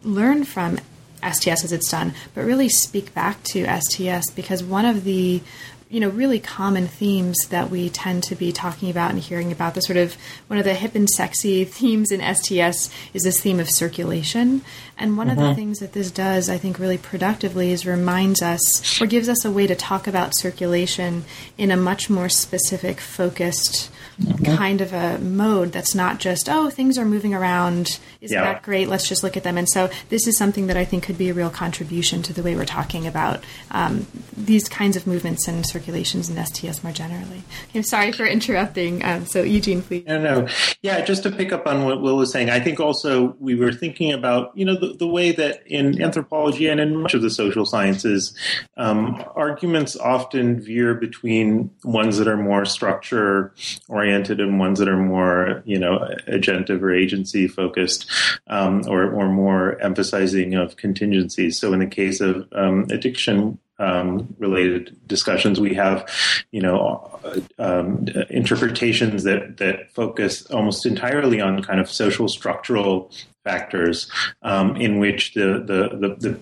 [0.02, 0.78] learn from
[1.22, 5.42] STS as it's done, but really speak back to STS because one of the
[5.90, 9.74] you know really common themes that we tend to be talking about and hearing about
[9.74, 13.60] the sort of one of the hip and sexy themes in STS is this theme
[13.60, 14.62] of circulation
[14.96, 15.32] and one mm-hmm.
[15.32, 15.54] of the mm-hmm.
[15.56, 19.50] things that this does I think really productively is reminds us or gives us a
[19.50, 21.24] way to talk about circulation
[21.58, 24.56] in a much more specific focused mm-hmm.
[24.56, 28.52] kind of a mode that's not just oh things are moving around isn't yeah.
[28.52, 31.02] that great let's just look at them and so this is something that i think
[31.02, 35.06] could be a real contribution to the way we're talking about um, these kinds of
[35.06, 37.42] movements and circulations in sts more generally.
[37.74, 40.04] I'm sorry for interrupting um, so eugene please.
[40.06, 40.48] No no.
[40.82, 43.72] Yeah just to pick up on what will was saying i think also we were
[43.72, 47.30] thinking about you know the, the way that in anthropology and in much of the
[47.30, 48.36] social sciences
[48.76, 53.54] um, arguments often veer between ones that are more structure
[53.88, 58.06] oriented oriented and ones that are more, you know, agentive or agency focused,
[58.48, 61.58] um, or, or more emphasizing of contingencies.
[61.58, 65.58] So in the case of um, addiction, um, related discussions.
[65.58, 66.08] We have,
[66.52, 67.18] you know,
[67.58, 73.10] um, interpretations that that focus almost entirely on kind of social structural
[73.42, 74.10] factors
[74.42, 76.40] um, in which the the the, the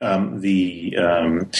[0.00, 1.50] um, the um,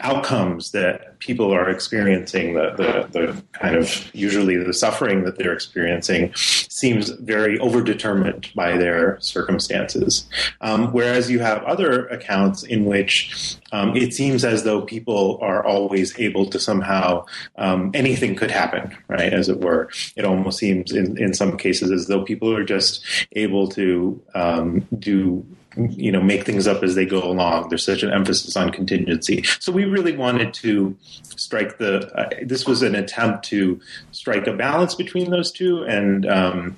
[0.00, 5.52] outcomes that people are experiencing, the, the, the, kind of usually the suffering that they're
[5.52, 10.28] experiencing, seems very overdetermined by their circumstances.
[10.60, 15.64] Um, whereas you have other accounts in which um, it seems as though people are
[15.64, 17.24] always able to somehow,
[17.56, 19.90] um, anything could happen, right, as it were.
[20.16, 24.88] It almost seems in, in some cases as though people are just able to um,
[24.98, 27.68] do you know make things up as they go along.
[27.68, 29.42] There's such an emphasis on contingency.
[29.60, 30.96] So we really wanted to
[31.36, 32.12] strike the.
[32.14, 33.80] Uh, this was an attempt to
[34.12, 36.76] strike a balance between those two, and um,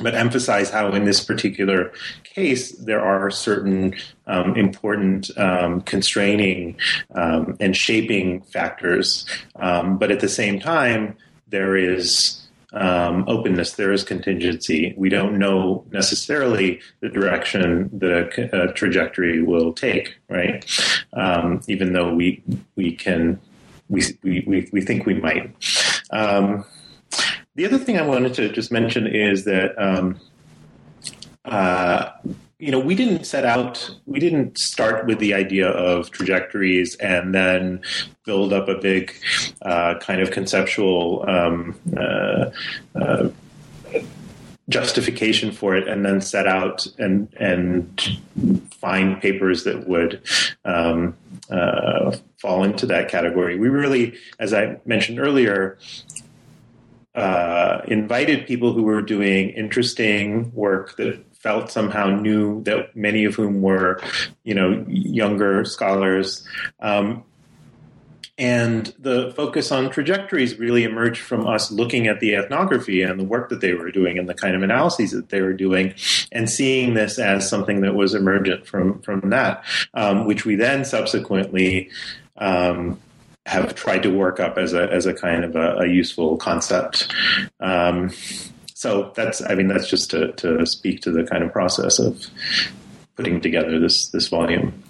[0.00, 1.92] but emphasize how in this particular
[2.24, 3.94] case there are certain
[4.26, 6.76] um, important um, constraining
[7.14, 11.16] um, and shaping factors, um, but at the same time
[11.48, 12.41] there is
[12.72, 14.94] um, openness, there is contingency.
[14.96, 20.64] We don't know necessarily the direction that a, a trajectory will take, right?
[21.12, 22.42] Um, even though we
[22.76, 23.40] we can
[23.88, 25.52] we we we, think we might.
[26.10, 26.64] Um,
[27.54, 29.74] the other thing I wanted to just mention is that.
[29.82, 30.20] Um,
[31.44, 32.12] uh,
[32.62, 37.34] you know, we didn't set out, we didn't start with the idea of trajectories and
[37.34, 37.82] then
[38.24, 39.12] build up a big
[39.62, 42.50] uh, kind of conceptual um, uh,
[42.94, 43.28] uh,
[44.68, 48.20] justification for it and then set out and and
[48.70, 50.22] find papers that would
[50.64, 51.16] um,
[51.50, 53.58] uh, fall into that category.
[53.58, 55.78] We really, as I mentioned earlier,
[57.16, 63.34] uh, invited people who were doing interesting work that felt somehow new that many of
[63.34, 64.00] whom were,
[64.44, 66.46] you know, younger scholars.
[66.80, 67.24] Um,
[68.38, 73.24] and the focus on trajectories really emerged from us looking at the ethnography and the
[73.24, 75.94] work that they were doing and the kind of analyses that they were doing
[76.30, 80.84] and seeing this as something that was emergent from, from that, um, which we then
[80.84, 81.90] subsequently
[82.38, 82.98] um,
[83.44, 87.12] have tried to work up as a, as a kind of a, a useful concept.
[87.60, 88.10] Um,
[88.82, 92.26] so that's I mean that's just to, to speak to the kind of process of
[93.14, 94.82] putting together this this volume.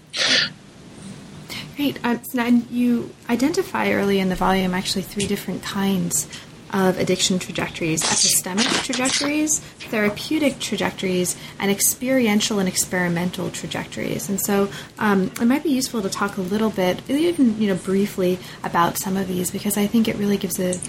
[1.77, 2.03] Great.
[2.03, 6.27] Um, so you identify early in the volume actually three different kinds
[6.73, 9.59] of addiction trajectories epistemic trajectories,
[9.91, 14.31] therapeutic trajectories, and experiential and experimental trajectories.
[14.31, 17.75] And so um, it might be useful to talk a little bit, even you know,
[17.77, 20.81] briefly about some of these because I think it really gives a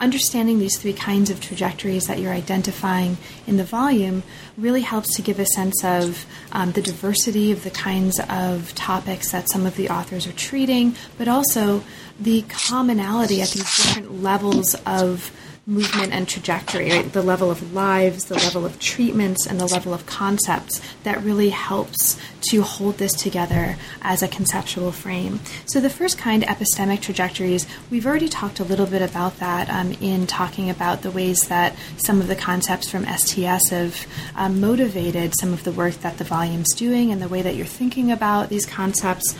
[0.00, 4.22] understanding these three kinds of trajectories that you're identifying in the volume
[4.56, 9.30] really helps to give a sense of um, the diversity of the kinds of topics
[9.30, 11.82] that some of the authors are treating, but also
[12.18, 15.30] the commonality at these different levels of
[15.70, 17.12] movement and trajectory, right?
[17.12, 21.50] the level of lives, the level of treatments, and the level of concepts that really
[21.50, 25.38] helps to hold this together as a conceptual frame.
[25.66, 29.92] So, the first kind, epistemic trajectories, we've already talked a little bit about that um,
[30.00, 35.32] in talking about the ways that some of the concepts from STS have um, motivated
[35.38, 38.48] some of the work that the volume's doing and the way that you're thinking about
[38.48, 39.36] these concepts.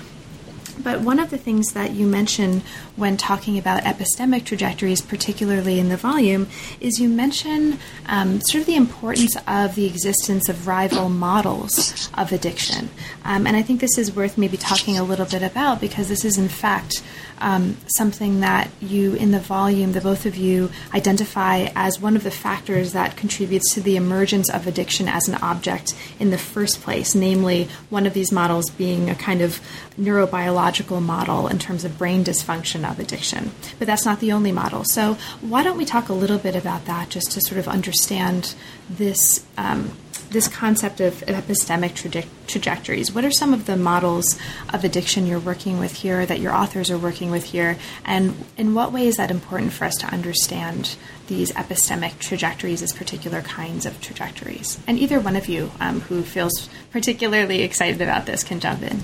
[0.82, 2.62] But one of the things that you mention
[3.00, 6.46] when talking about epistemic trajectories, particularly in the volume,
[6.80, 12.30] is you mention um, sort of the importance of the existence of rival models of
[12.30, 12.90] addiction.
[13.24, 16.24] Um, and I think this is worth maybe talking a little bit about because this
[16.24, 17.02] is, in fact,
[17.40, 22.22] um, something that you, in the volume, the both of you identify as one of
[22.22, 26.82] the factors that contributes to the emergence of addiction as an object in the first
[26.82, 29.60] place, namely, one of these models being a kind of
[29.98, 33.52] neurobiological model in terms of brain dysfunction addiction.
[33.78, 34.84] But that's not the only model.
[34.84, 38.54] So, why don't we talk a little bit about that just to sort of understand
[38.88, 39.44] this?
[39.56, 39.92] Um,
[40.30, 43.12] this concept of epistemic traje- trajectories.
[43.12, 44.38] What are some of the models
[44.72, 48.74] of addiction you're working with here, that your authors are working with here, and in
[48.74, 53.84] what way is that important for us to understand these epistemic trajectories as particular kinds
[53.84, 54.78] of trajectories?
[54.86, 59.02] And either one of you um, who feels particularly excited about this can jump in.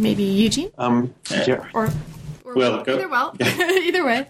[0.00, 0.72] Maybe Eugene?
[0.78, 1.68] Um, yeah.
[1.74, 1.90] Or,
[2.44, 4.26] or well, either well, either way.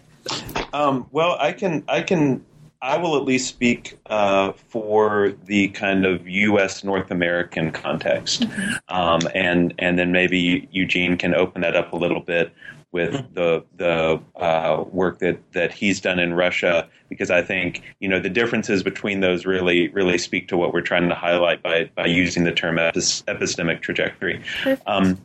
[0.73, 2.45] Um, well, I can I can
[2.83, 6.83] I will at least speak uh, for the kind of U.S.
[6.83, 8.95] North American context, mm-hmm.
[8.95, 12.53] um, and and then maybe Eugene can open that up a little bit
[12.91, 13.35] with mm-hmm.
[13.35, 18.19] the the uh, work that that he's done in Russia, because I think you know
[18.19, 22.07] the differences between those really really speak to what we're trying to highlight by by
[22.07, 24.43] using the term epistemic trajectory.
[24.87, 25.21] Um,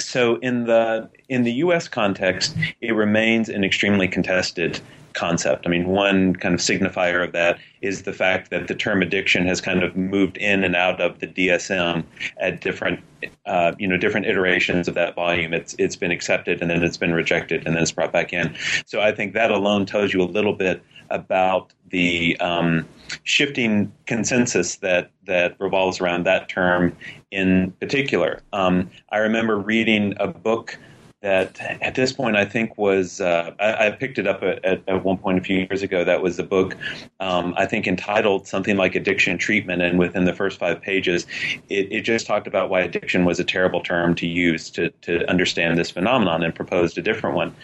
[0.00, 1.88] so in the in the U.S.
[1.88, 4.80] context, it remains an extremely contested
[5.14, 5.66] concept.
[5.66, 9.46] I mean, one kind of signifier of that is the fact that the term addiction
[9.46, 12.04] has kind of moved in and out of the DSM
[12.38, 13.00] at different,
[13.46, 15.54] uh, you know, different iterations of that volume.
[15.54, 18.54] It's it's been accepted and then it's been rejected and then it's brought back in.
[18.86, 22.84] So I think that alone tells you a little bit about the um,
[23.22, 26.96] shifting consensus that that revolves around that term
[27.30, 28.40] in particular.
[28.52, 30.76] Um, I remember reading a book
[31.20, 35.04] that at this point I think was uh, I, I, picked it up at, at,
[35.04, 36.02] one point a few years ago.
[36.02, 36.76] That was a book
[37.20, 41.28] um, I think entitled something like Addiction Treatment, and within the first five pages,
[41.68, 45.24] it, it, just talked about why addiction was a terrible term to use to to
[45.30, 47.54] understand this phenomenon, and proposed a different one.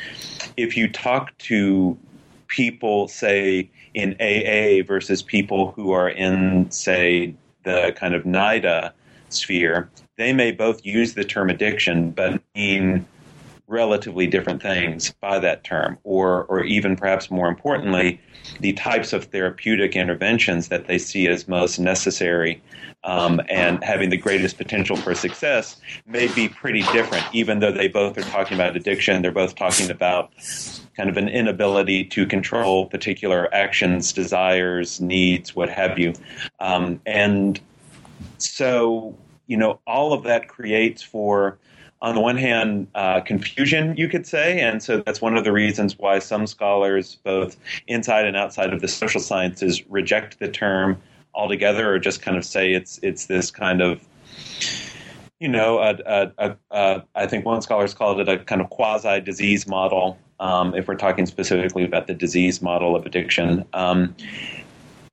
[0.57, 1.99] If you talk to
[2.47, 7.35] people, say in AA versus people who are in, say,
[7.65, 8.93] the kind of NIDA
[9.29, 13.07] sphere, they may both use the term addiction, but mean
[13.67, 18.21] relatively different things by that term, or, or even perhaps more importantly,
[18.59, 22.61] the types of therapeutic interventions that they see as most necessary
[23.05, 27.89] um, and having the greatest potential for success may be pretty different, even though they
[27.89, 29.23] both are talking about addiction.
[29.23, 30.31] They're both talking about
[30.97, 36.13] kind of an inability to control particular actions, desires, needs, what have you.
[36.59, 37.59] Um, and
[38.39, 41.59] so, you know, all of that creates for
[42.03, 44.61] on the one hand, uh, confusion, you could say.
[44.61, 47.57] And so that's one of the reasons why some scholars, both
[47.89, 51.01] inside and outside of the social sciences, reject the term
[51.35, 54.07] altogether or just kind of say it's, it's this kind of
[55.41, 60.75] you know, I think one scholar's called it a kind of quasi disease model, um,
[60.75, 63.65] if we're talking specifically about the disease model of addiction.
[63.73, 64.15] Um,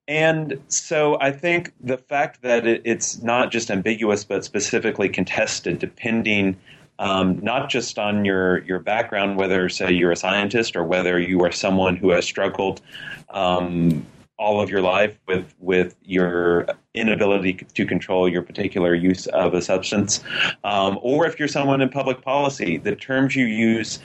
[0.05, 5.79] and so I think the fact that it, it's not just ambiguous, but specifically contested,
[5.79, 6.57] depending
[6.99, 11.41] um, not just on your, your background, whether, say, you're a scientist or whether you
[11.43, 12.81] are someone who has struggled
[13.29, 14.05] um,
[14.37, 19.61] all of your life with with your inability to control your particular use of a
[19.61, 20.23] substance,
[20.63, 23.99] um, or if you're someone in public policy, the terms you use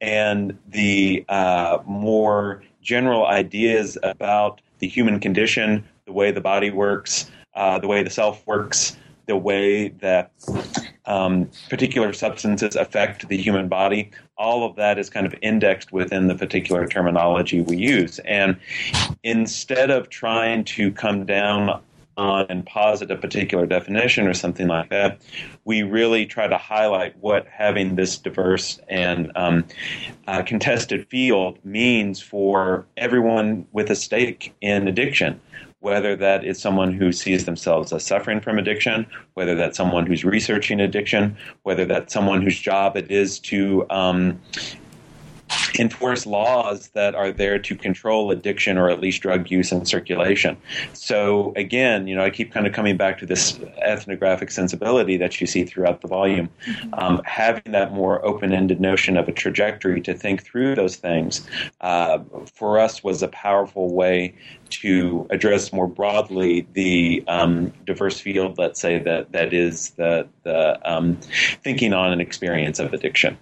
[0.00, 7.30] and the uh, more general ideas about the human condition, the way the body works,
[7.54, 10.30] uh, the way the self works, the way that
[11.06, 14.10] um, particular substances affect the human body.
[14.38, 18.18] All of that is kind of indexed within the particular terminology we use.
[18.20, 18.56] And
[19.22, 21.80] instead of trying to come down
[22.16, 25.20] on and posit a particular definition or something like that,
[25.64, 29.64] we really try to highlight what having this diverse and um,
[30.26, 35.40] uh, contested field means for everyone with a stake in addiction
[35.86, 40.24] whether that is someone who sees themselves as suffering from addiction, whether that's someone who's
[40.24, 44.36] researching addiction, whether that's someone whose job it is to um,
[45.78, 50.56] enforce laws that are there to control addiction or at least drug use and circulation.
[50.92, 55.40] So again, you know, I keep kind of coming back to this ethnographic sensibility that
[55.40, 56.48] you see throughout the volume.
[56.66, 56.94] Mm-hmm.
[56.94, 61.46] Um, having that more open-ended notion of a trajectory to think through those things
[61.80, 62.18] uh,
[62.54, 64.34] for us was a powerful way
[64.68, 70.78] to address more broadly the um, diverse field, let's say that that is the the
[70.84, 71.16] um,
[71.62, 73.36] thinking on an experience of addiction.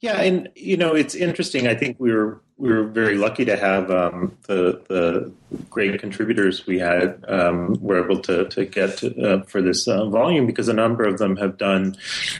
[0.00, 1.66] Yeah, and you know it's interesting.
[1.66, 5.32] I think we were we were very lucky to have um, the the
[5.70, 10.46] great contributors we had um, were able to to get uh, for this uh, volume
[10.46, 11.96] because a number of them have done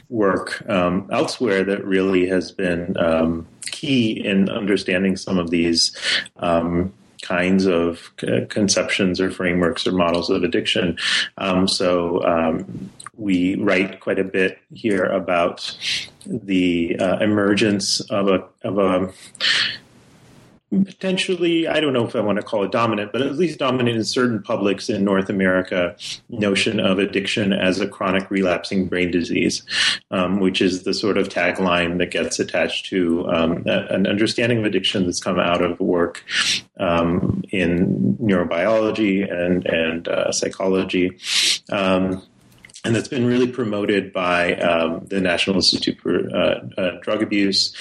[0.09, 5.95] work um, elsewhere that really has been um, key in understanding some of these
[6.37, 6.93] um,
[7.27, 8.11] kinds of
[8.49, 10.97] conceptions or frameworks or models of addiction.
[11.37, 15.75] Um, so um, we write quite a bit here about
[16.25, 19.13] the uh, emergence of a of a
[20.71, 23.95] potentially, I don't know if I want to call it dominant, but at least dominant
[23.95, 25.95] in certain publics in North America,
[26.29, 29.63] notion of addiction as a chronic relapsing brain disease,
[30.11, 34.65] um, which is the sort of tagline that gets attached to um, an understanding of
[34.65, 36.23] addiction that's come out of work
[36.79, 41.17] um, in neurobiology and and uh, psychology.
[41.71, 42.23] Um,
[42.83, 47.75] and that's been really promoted by um, the National Institute for uh, uh, Drug Abuse.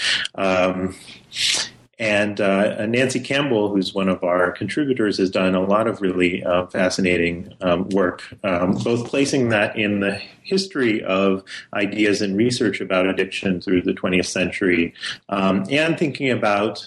[1.98, 6.42] And uh, Nancy Campbell, who's one of our contributors, has done a lot of really
[6.42, 11.42] uh, fascinating um, work, um, both placing that in the history of
[11.72, 14.94] ideas and research about addiction through the 20th century,
[15.28, 16.86] um, and thinking about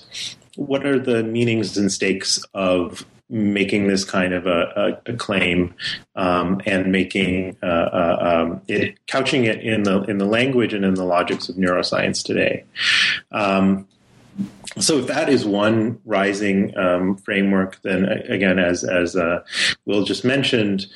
[0.56, 5.74] what are the meanings and stakes of making this kind of a, a, a claim
[6.16, 10.86] um, and making uh, uh, um, it couching it in the in the language and
[10.86, 12.64] in the logics of neuroscience today.
[13.32, 13.88] Um,
[14.80, 19.44] so if that is one rising um, framework, then again, as as uh,
[19.86, 20.88] Will just mentioned,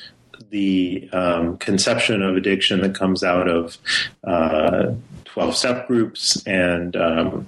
[0.50, 3.78] the um, conception of addiction that comes out of
[4.24, 4.92] uh,
[5.24, 7.46] 12 step groups and um,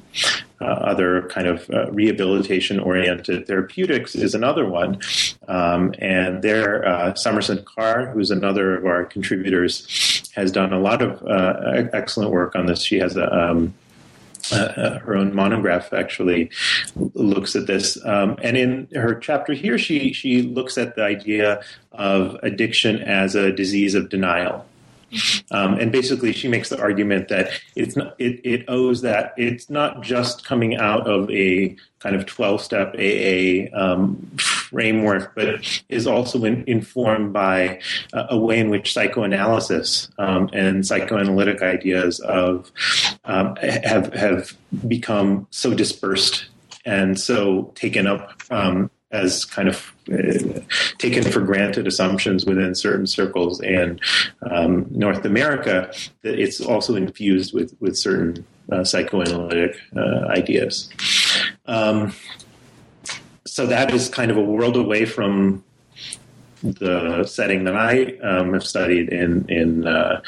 [0.61, 4.99] uh, other kind of uh, rehabilitation oriented therapeutics is another one.
[5.49, 11.03] Um, and there, uh, Summerson Carr, who's another of our contributors, has done a lot
[11.03, 11.23] of
[11.93, 12.83] excellent work on this.
[12.83, 13.75] She has a um,
[14.53, 16.51] uh, uh, her own monograph actually
[17.15, 21.63] looks at this, um, and in her chapter here, she she looks at the idea
[21.93, 24.67] of addiction as a disease of denial.
[25.51, 29.71] Um, and basically, she makes the argument that it's not, it, it owes that it's
[29.71, 36.07] not just coming out of a kind of 12 step AA um, framework, but is
[36.07, 37.81] also in, informed by
[38.13, 42.71] a, a, way in which psychoanalysis um, and psychoanalytic ideas of
[43.25, 44.55] um, have have
[44.87, 46.47] become so dispersed
[46.85, 50.61] and so taken up um, as kind of uh,
[50.99, 54.01] taken for granted assumptions within certain circles and
[54.51, 55.91] um, North America
[56.23, 60.91] that it's also infused with with certain uh, psychoanalytic uh, ideas.
[61.67, 62.13] Um,
[63.47, 65.63] so that is kind of a world away from
[66.63, 70.23] the setting that I um, have studied in in uh,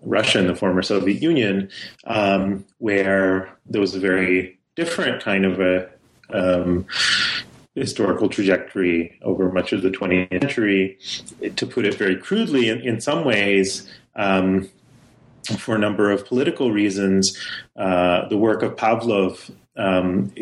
[0.00, 1.70] Russia and the former Soviet Union,
[2.04, 5.88] um, where there was a very different kind of a
[6.30, 6.86] um,
[7.74, 10.98] historical trajectory over much of the 20th century.
[11.56, 14.68] To put it very crudely, in, in some ways, um,
[15.58, 17.36] for a number of political reasons,
[17.76, 20.32] uh, the work of Pavlov um,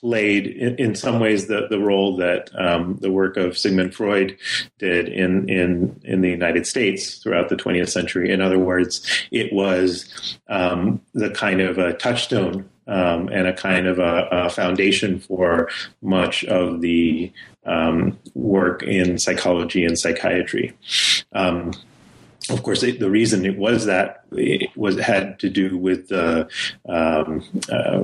[0.00, 4.36] played in, in, some ways the, the role that um, the work of Sigmund Freud
[4.78, 8.32] did in, in, in the United States throughout the 20th century.
[8.32, 13.86] In other words, it was um, the kind of a touchstone um, and a kind
[13.86, 15.68] of a, a, foundation for
[16.00, 17.32] much of the
[17.64, 20.72] um, work in psychology and psychiatry.
[21.32, 21.72] Um,
[22.50, 26.48] of course, it, the reason it was that it was had to do with the
[26.88, 28.02] um, uh,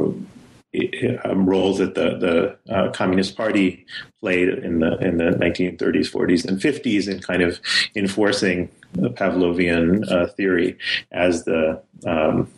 [1.24, 3.86] um, role that the the uh, Communist Party
[4.20, 7.60] played in the in the 1930s, 40s, and 50s in kind of
[7.96, 10.78] enforcing the Pavlovian uh, theory
[11.10, 12.48] as the um,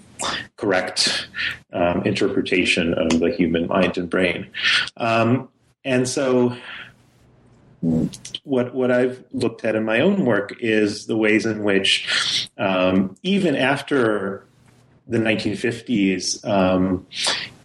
[0.57, 1.29] correct
[1.73, 4.49] um, interpretation of the human mind and brain.
[4.97, 5.49] Um,
[5.85, 6.57] and so,
[8.45, 13.16] what what I've looked at in my own work is the ways in which, um,
[13.23, 14.45] even after
[15.09, 17.07] the 1950s, um,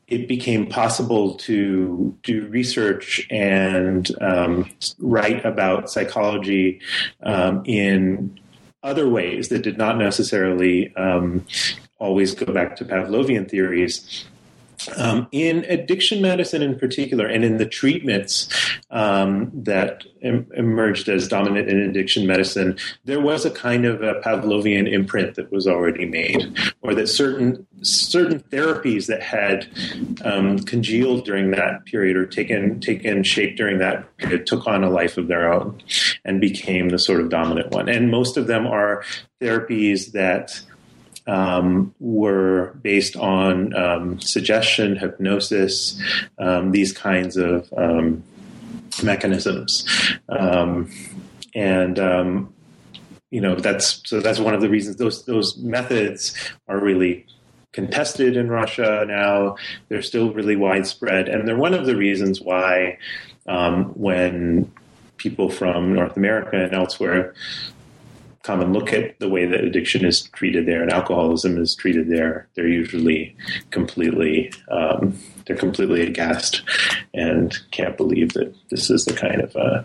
[0.07, 6.79] it became possible to do research and um, write about psychology
[7.23, 8.39] um, in
[8.83, 11.43] other ways that did not necessarily um,
[11.99, 14.25] always go back to Pavlovian theories.
[14.97, 18.49] Um, in addiction medicine, in particular, and in the treatments
[18.91, 24.15] um, that em- emerged as dominant in addiction medicine, there was a kind of a
[24.15, 29.67] Pavlovian imprint that was already made, or that certain certain therapies that had
[30.23, 34.89] um, congealed during that period or taken taken shape during that period took on a
[34.89, 35.81] life of their own
[36.25, 37.87] and became the sort of dominant one.
[37.87, 39.03] And most of them are
[39.41, 40.61] therapies that
[41.27, 45.99] um, were based on um, suggestion, hypnosis,
[46.39, 48.23] um, these kinds of um,
[49.03, 49.87] mechanisms,
[50.29, 50.89] um,
[51.53, 52.53] and um,
[53.31, 56.33] you know that's so that's one of the reasons those those methods
[56.67, 57.25] are really
[57.71, 59.55] contested in Russia now.
[59.89, 62.97] They're still really widespread, and they're one of the reasons why
[63.45, 64.71] when
[65.17, 67.33] people from North America and elsewhere
[68.45, 72.09] come and look at the way that addiction is treated there and alcoholism is treated
[72.09, 73.35] there, they're usually
[73.71, 76.61] completely um, they're completely aghast
[77.13, 79.83] and can't believe that this is the kind of uh,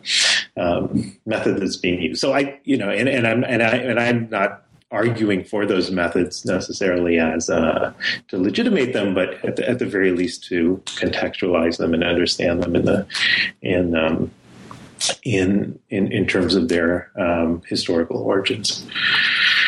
[0.60, 2.20] um, method that's being used.
[2.20, 5.90] So I, you know, and, and I'm and I and I'm not arguing for those
[5.90, 7.92] methods necessarily as uh,
[8.28, 12.60] to legitimate them, but at the, at the, very least to contextualize them and understand
[12.60, 13.06] them in the
[13.62, 14.30] in um,
[15.22, 18.86] in in, in terms of their um, historical origins.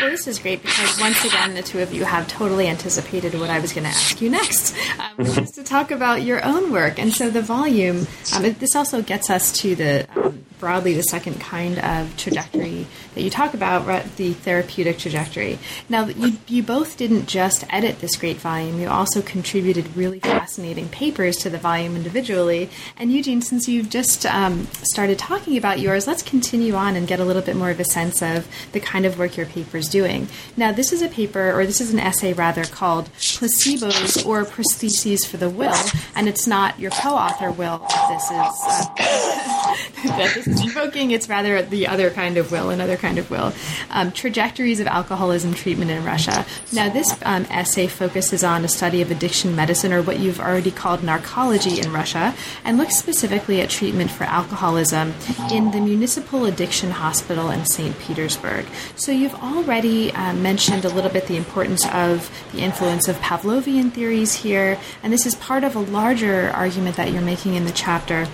[0.01, 3.51] Well, this is great because once again, the two of you have totally anticipated what
[3.51, 6.73] I was going to ask you next, um, which is to talk about your own
[6.73, 6.99] work.
[6.99, 11.41] And so the volume, um, this also gets us to the um, broadly the second
[11.41, 12.87] kind of trajectory
[13.17, 13.85] that you talk about,
[14.15, 15.59] the therapeutic trajectory.
[15.89, 20.89] Now, you, you both didn't just edit this great volume, you also contributed really fascinating
[20.89, 22.71] papers to the volume individually.
[22.97, 27.19] And Eugene, since you've just um, started talking about yours, let's continue on and get
[27.19, 29.89] a little bit more of a sense of the kind of work your paper is
[29.89, 30.29] doing.
[30.57, 35.27] Now, this is a paper, or this is an essay rather, called Placebos or Prostheses
[35.27, 35.75] for the Will,
[36.15, 37.85] and it's not your co author, Will.
[38.09, 38.31] This is.
[38.31, 41.11] Uh, invoking.
[41.11, 43.53] It's rather the other kind of will, another kind of will.
[43.91, 46.45] Um, trajectories of alcoholism treatment in Russia.
[46.73, 50.71] Now, this um, essay focuses on a study of addiction medicine, or what you've already
[50.71, 52.35] called narcology in Russia,
[52.65, 55.15] and looks specifically at treatment for alcoholism
[55.51, 57.99] in the Municipal Addiction Hospital in St.
[57.99, 58.67] Petersburg.
[58.97, 63.93] So, you've already uh, mentioned a little bit the importance of the influence of Pavlovian
[63.93, 67.73] theories here, and this is part of a larger argument that you're making in the
[67.73, 68.27] chapter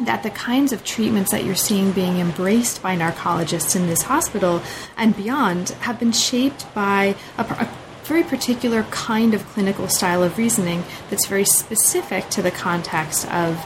[0.00, 4.62] that the kinds of treatments that you're seeing being embraced by narcologists in this hospital
[4.96, 7.68] and beyond have been shaped by a, a
[8.04, 13.56] very particular kind of clinical style of reasoning that's very specific to the context of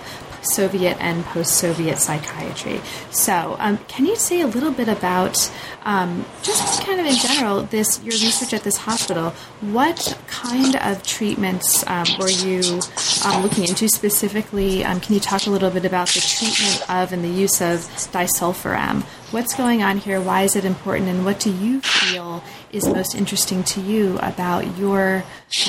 [0.42, 2.80] Soviet and post Soviet psychiatry.
[3.10, 5.50] So, um, can you say a little bit about
[5.84, 9.30] um, just kind of in general this your research at this hospital?
[9.60, 12.80] What kind of treatments um, were you
[13.24, 14.84] um, looking into specifically?
[14.84, 17.80] Um, can you talk a little bit about the treatment of and the use of
[18.12, 19.04] disulfiram?
[19.32, 20.20] What's going on here?
[20.20, 21.08] Why is it important?
[21.08, 25.24] And what do you feel is most interesting to you about your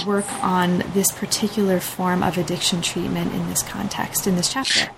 [0.05, 4.89] work on this particular form of addiction treatment in this context, in this chapter?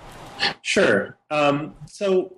[0.64, 1.16] Sure.
[1.30, 2.34] Um, so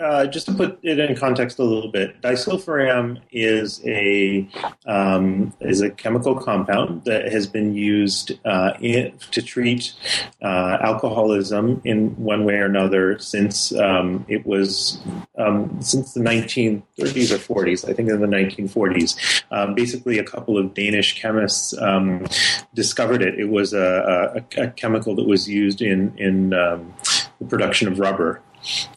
[0.00, 4.48] uh, just to put it in context a little bit, disulfiram is a
[4.86, 9.92] um, is a chemical compound that has been used uh, in, to treat
[10.40, 14.98] uh, alcoholism in one way or another since um, it was
[15.36, 17.88] um, since the 1930s or 40s.
[17.88, 19.44] I think in the 1940s.
[19.50, 22.26] Um, basically, a couple of Danish chemists um,
[22.74, 23.38] discovered it.
[23.38, 26.94] It was a, a, a, chemical that was used in in um,
[27.38, 28.40] the production of rubber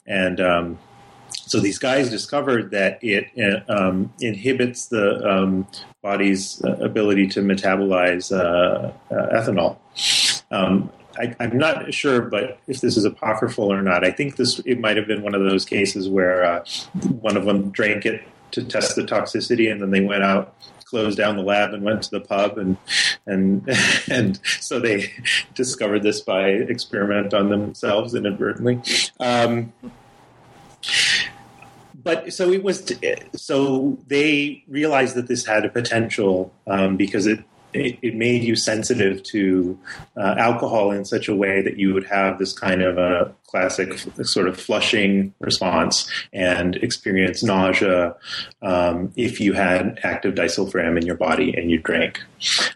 [0.06, 0.80] and um,
[1.46, 5.68] so these guys discovered that it uh, um, inhibits the um,
[6.02, 9.78] body's uh, ability to metabolize uh, uh, ethanol.
[10.52, 14.60] Um, I, am not sure, but if this is apocryphal or not, I think this
[14.60, 16.66] it might have been one of those cases where uh,
[17.22, 21.18] one of them drank it to test the toxicity, and then they went out, closed
[21.18, 22.78] down the lab, and went to the pub, and
[23.26, 23.68] and
[24.10, 25.12] and so they
[25.54, 28.82] discovered this by experiment on themselves inadvertently.
[29.20, 29.74] Um,
[32.06, 32.94] but so it was.
[33.36, 37.40] So they realized that this had a potential um, because it
[37.74, 39.78] it, it made you sensitive to
[40.16, 43.98] uh, alcohol in such a way that you would have this kind of a classic
[44.26, 48.14] sort of flushing response and experience nausea
[48.62, 52.22] um, if you had active disulfiram in your body and you drank.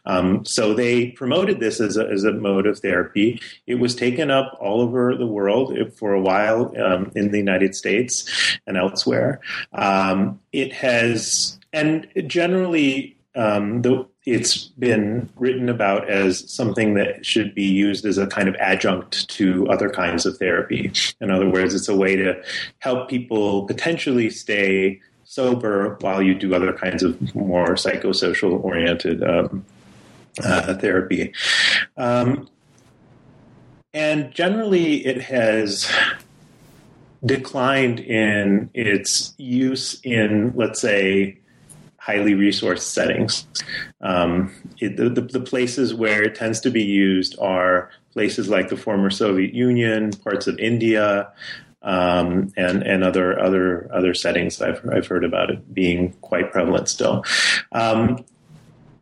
[0.06, 3.42] Um, so they promoted this as a, as a mode of therapy.
[3.68, 7.76] It was taken up all over the world for a while um, in the United
[7.76, 9.42] States and elsewhere.
[9.74, 17.56] Um, it has, and generally, um, the, it's been written about as something that should
[17.56, 20.92] be used as a kind of adjunct to other kinds of therapy.
[21.20, 22.42] In other words, it's a way to
[22.80, 29.66] help people potentially stay sober while you do other kinds of more psychosocial oriented um,
[30.44, 31.34] uh, therapy.
[31.98, 32.48] Um,
[33.94, 35.92] and generally, it has
[37.26, 41.40] declined in its use in, let's say,
[42.10, 43.45] highly resourced settings.
[44.01, 48.70] Um, it, the, the, the, places where it tends to be used are places like
[48.70, 51.32] the former Soviet Union, parts of India,
[51.84, 54.60] um, and and other other other settings.
[54.62, 57.24] I've I've heard about it being quite prevalent still.
[57.72, 58.26] Um,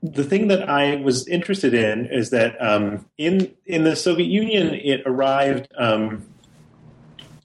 [0.03, 4.73] the thing that I was interested in is that um, in in the Soviet Union,
[4.73, 6.25] it arrived um,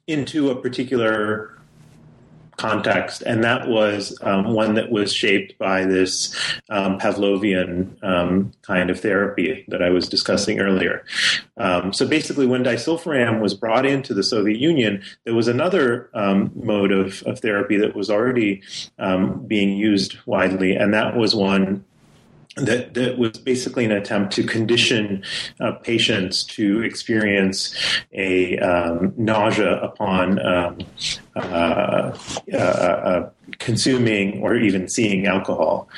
[0.07, 1.52] into a particular
[2.57, 6.35] context, and that was um, one that was shaped by this
[6.69, 11.05] um, Pavlovian um, kind of therapy that I was discussing earlier.
[11.57, 16.51] Um, so basically, when disulfiram was brought into the Soviet Union, there was another um,
[16.55, 18.63] mode of, of, therapy that was already
[18.99, 21.85] um, being used widely, and that was one
[22.57, 25.25] that, that was basically an attempt to condition
[25.61, 27.75] uh, patients to experience
[28.13, 30.79] a um, nausea upon um,
[31.35, 32.17] uh,
[32.53, 35.89] uh, uh consuming or even seeing alcohol,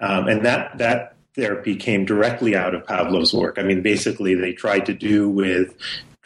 [0.00, 3.58] um, and that that therapy came directly out of Pavlov's work.
[3.58, 5.74] I mean, basically, they tried to do with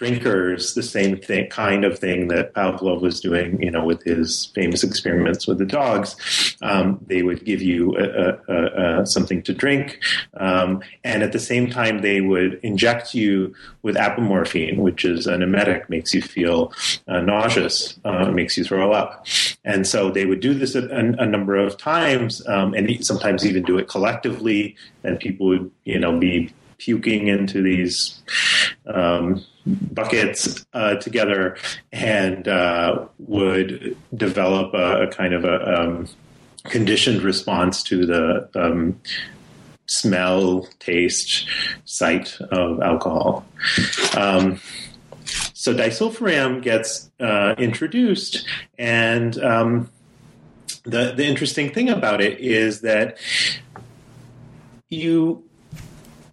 [0.02, 4.46] drinkers the same thing, kind of thing that Pavlov was doing, you know, with his
[4.46, 6.56] famous experiments with the dogs.
[6.60, 10.00] Um, they would give you a, a, a, something to drink,
[10.34, 15.40] um, and at the same time, they would inject you with apomorphine, which is an
[15.40, 16.72] emetic, makes you feel
[17.06, 19.24] uh, nauseous, uh, makes you throw up.
[19.64, 23.62] And so they would do this a, a number of times, um, and sometimes even
[23.62, 24.74] do it collectively,
[25.04, 28.20] and people would, you know, be puking into these
[28.86, 31.56] um, buckets uh, together
[31.92, 36.08] and uh, would develop a, a, kind of a um,
[36.64, 39.00] conditioned response to the um,
[39.86, 41.46] smell, taste,
[41.84, 43.44] sight of alcohol.
[44.16, 44.60] Um,
[45.54, 48.46] so disulfiram gets uh, introduced,
[48.78, 49.90] and um,
[50.82, 53.18] the the interesting thing about it is that
[54.88, 55.44] you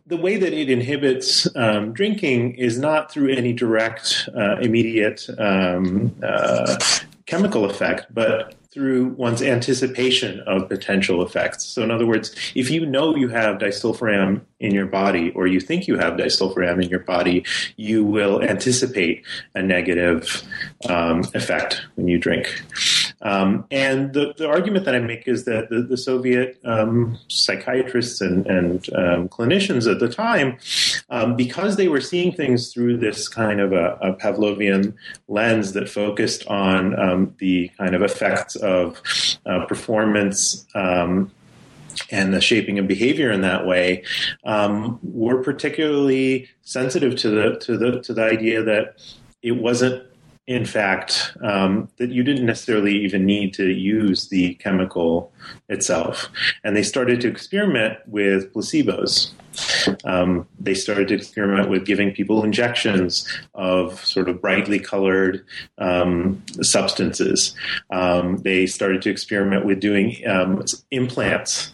[0.10, 6.14] the way that it inhibits um, drinking is not through any direct, uh, immediate um,
[6.24, 6.78] uh,
[7.28, 11.64] chemical effect, but through one's anticipation of potential effects.
[11.66, 15.60] So, in other words, if you know you have disulfiram in your body, or you
[15.60, 17.46] think you have disulfiram in your body,
[17.78, 20.44] you will anticipate a negative
[20.88, 22.64] um, effect when you drink.
[23.22, 28.22] Um, and the, the, argument that I make is that the, the Soviet um, psychiatrists
[28.22, 30.58] and, and um, clinicians at the time,
[31.10, 34.94] um, because they were seeing things through this kind of a, a Pavlovian
[35.28, 39.02] lens that focused on um, the kind of effects of
[39.46, 40.66] uh, performance
[42.12, 44.04] and the shaping of behavior in that way,
[44.46, 48.96] um, were particularly sensitive to the to the to the idea that
[49.42, 50.04] it wasn't
[50.50, 55.32] in fact, um, that you didn't necessarily even need to use the chemical
[55.70, 56.28] itself.
[56.64, 59.30] And they started to experiment with placebos.
[60.06, 65.46] Um, they started to experiment with giving people injections of sort of brightly colored
[65.78, 67.54] um, substances.
[67.92, 71.72] Um, they started to experiment with doing um, implants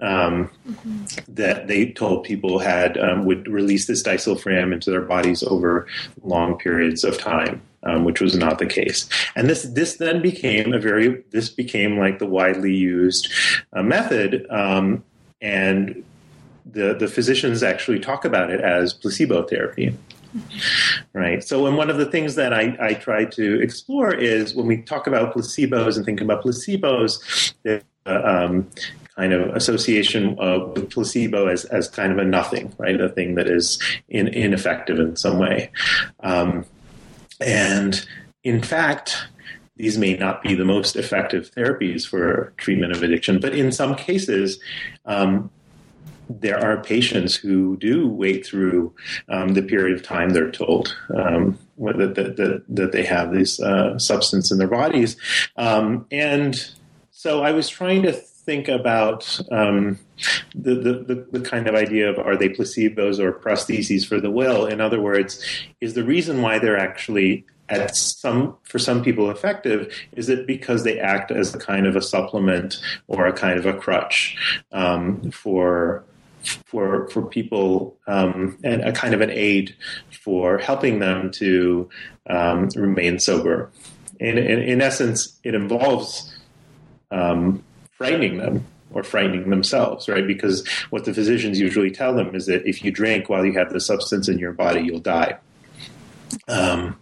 [0.00, 1.04] mm-hmm.
[1.28, 5.86] that they told people had um, would release this disulfiram into their bodies over
[6.22, 9.08] long periods of time um, which was not the case.
[9.36, 13.32] And this this then became a very this became like the widely used
[13.72, 15.04] uh, method, um,
[15.40, 16.04] and
[16.70, 19.96] the the physicians actually talk about it as placebo therapy.
[21.12, 21.44] Right.
[21.44, 24.78] So, and one of the things that I, I try to explore is when we
[24.82, 28.68] talk about placebos and think about placebos, the uh, um,
[29.16, 33.00] kind of association of placebo as, as kind of a nothing, right?
[33.00, 35.70] A thing that is in, ineffective in some way.
[36.20, 36.66] Um,
[37.40, 38.06] and
[38.42, 39.26] in fact,
[39.76, 43.96] these may not be the most effective therapies for treatment of addiction, but in some
[43.96, 44.60] cases,
[45.04, 45.50] um,
[46.30, 48.94] there are patients who do wait through
[49.28, 53.60] um, the period of time they're told um, that, that, that, that, they have this
[53.60, 55.16] uh, substance in their bodies.
[55.56, 56.70] Um, and
[57.10, 58.12] so I was trying to
[58.44, 59.98] think about um,
[60.54, 64.66] the, the, the, kind of idea of are they placebos or prostheses for the will?
[64.66, 65.44] In other words,
[65.80, 70.84] is the reason why they're actually at some for some people effective is it because
[70.84, 72.76] they act as a kind of a supplement
[73.06, 74.36] or a kind of a crutch
[74.72, 76.04] um, for
[76.42, 79.74] for for people um, and a kind of an aid
[80.10, 81.88] for helping them to
[82.28, 83.70] um, remain sober.
[84.20, 86.36] In, in, in essence, it involves
[87.10, 87.64] um,
[87.96, 90.26] frightening them or frightening themselves, right?
[90.26, 93.72] Because what the physicians usually tell them is that if you drink while you have
[93.72, 95.36] the substance in your body, you'll die.
[96.48, 96.96] Um,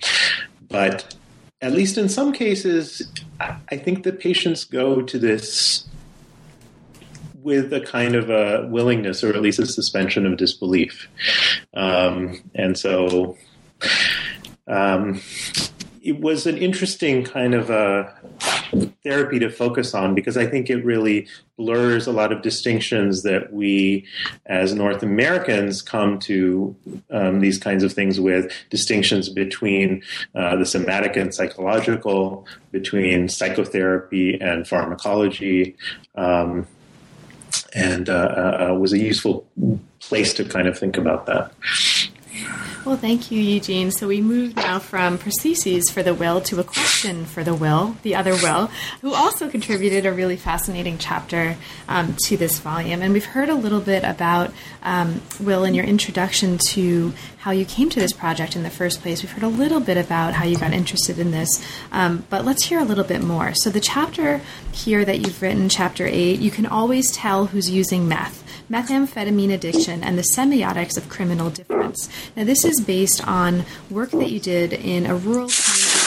[0.69, 1.15] but
[1.61, 3.03] at least in some cases,
[3.41, 5.87] I think that patients go to this
[7.43, 11.09] with a kind of a willingness, or at least a suspension of disbelief.
[11.75, 13.37] Um, and so
[14.67, 15.21] um,
[16.03, 18.13] it was an interesting kind of a
[19.05, 23.53] therapy to focus on because I think it really blurs a lot of distinctions that
[23.53, 24.07] we
[24.47, 26.75] as North Americans come to
[27.11, 30.03] um, these kinds of things with distinctions between
[30.35, 35.77] uh, the somatic and psychological, between psychotherapy and pharmacology.
[36.17, 36.67] Um,
[37.75, 39.47] and uh, uh, uh was a useful
[40.01, 41.53] place to kind of think about that.
[42.85, 43.93] Well, thank you, Eugene.
[43.93, 47.97] So we move now from prostheses for the will to a question for the will,
[48.03, 48.73] the other will,
[49.03, 51.57] who also contributed a really fascinating chapter
[51.89, 53.01] um, to this volume.
[53.01, 54.51] And we've heard a little bit about
[54.83, 57.13] um, Will in your introduction to
[57.43, 59.21] how you came to this project in the first place.
[59.21, 62.67] We've heard a little bit about how you got interested in this, um, but let's
[62.67, 63.53] hear a little bit more.
[63.53, 64.41] So the chapter
[64.71, 70.05] here that you've written, chapter eight, you can always tell who's using meth Methamphetamine Addiction
[70.05, 72.09] and the Semiotics of Criminal Difference.
[72.37, 75.99] Now, this is based on work that you did in a rural community.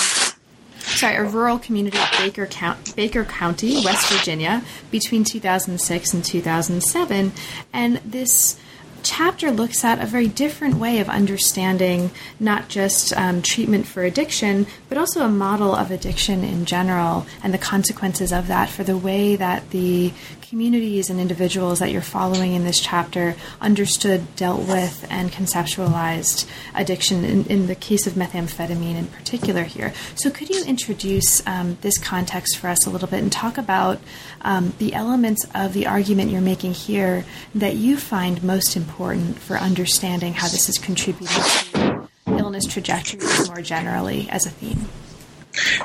[0.80, 7.34] Sorry, a rural community of Baker, Count, Baker County, West Virginia, between 2006 and 2007.
[7.74, 8.58] And this
[9.06, 14.66] chapter looks at a very different way of understanding not just um, treatment for addiction,
[14.90, 18.98] but also a model of addiction in general and the consequences of that for the
[18.98, 20.12] way that the
[20.50, 27.24] communities and individuals that you're following in this chapter understood, dealt with, and conceptualized addiction
[27.24, 29.94] in, in the case of methamphetamine in particular here.
[30.16, 34.00] So, could you introduce um, this context for us a little bit and talk about
[34.42, 39.58] um, the elements of the argument you're making here that you find most important for
[39.58, 44.86] understanding how this is contributing to illness trajectories more generally as a theme?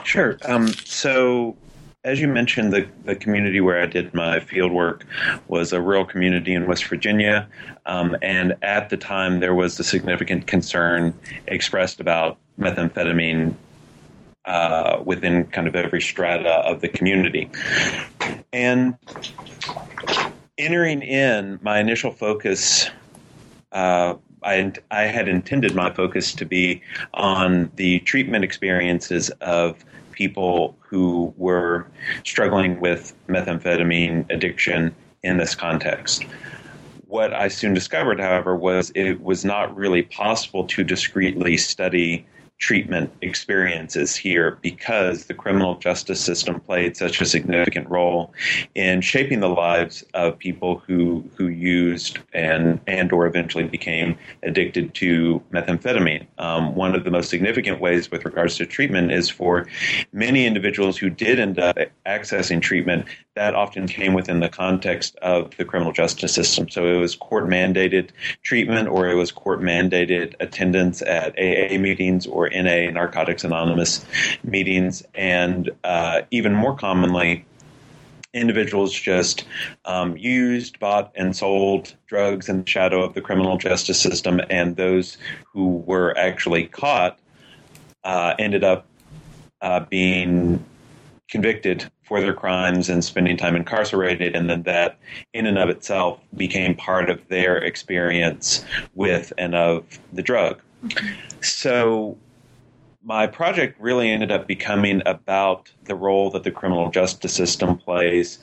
[0.05, 0.39] Sure.
[0.45, 1.57] Um, so,
[2.05, 5.05] as you mentioned, the, the community where I did my field work
[5.49, 7.47] was a rural community in West Virginia.
[7.87, 11.13] Um, and at the time, there was a significant concern
[11.47, 13.55] expressed about methamphetamine
[14.47, 17.51] uh, within kind of every strata of the community.
[18.53, 18.97] And
[20.57, 22.89] entering in, my initial focus.
[23.73, 26.83] Uh, I, I had intended my focus to be
[27.13, 29.85] on the treatment experiences of
[30.21, 31.87] people who were
[32.27, 36.27] struggling with methamphetamine addiction in this context.
[37.07, 42.27] What I soon discovered, however, was it was not really possible to discreetly study
[42.61, 48.35] treatment experiences here because the criminal justice system played such a significant role
[48.75, 54.93] in shaping the lives of people who who used and and or eventually became addicted
[54.95, 56.27] to methamphetamine.
[56.37, 59.67] Um, one of the most significant ways with regards to treatment is for
[60.13, 63.07] many individuals who did end up accessing treatment
[63.37, 66.69] that often came within the context of the criminal justice system.
[66.69, 68.11] So it was court mandated
[68.43, 74.05] treatment or it was court mandated attendance at AA meetings or NA, Narcotics Anonymous
[74.45, 77.45] meetings, and uh, even more commonly,
[78.33, 79.45] individuals just
[79.85, 84.77] um, used, bought, and sold drugs in the shadow of the criminal justice system, and
[84.77, 85.19] those
[85.53, 87.19] who were actually caught
[88.05, 88.87] uh, ended up
[89.61, 90.65] uh, being
[91.29, 94.99] convicted for their crimes and spending time incarcerated, and then that
[95.33, 100.61] in and of itself became part of their experience with and of the drug.
[101.41, 102.19] So
[103.03, 108.39] my project really ended up becoming about the role that the criminal justice system plays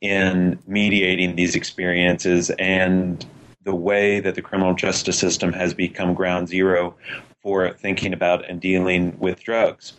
[0.00, 3.26] in mediating these experiences and
[3.64, 6.94] the way that the criminal justice system has become ground zero
[7.42, 9.94] for thinking about and dealing with drugs.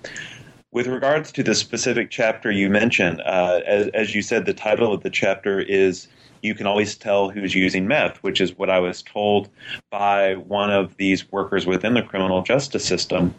[0.72, 4.94] With regards to the specific chapter you mentioned, uh, as, as you said, the title
[4.94, 6.08] of the chapter is
[6.42, 9.50] you can always tell who's using meth, which is what I was told
[9.92, 13.34] by one of these workers within the criminal justice system.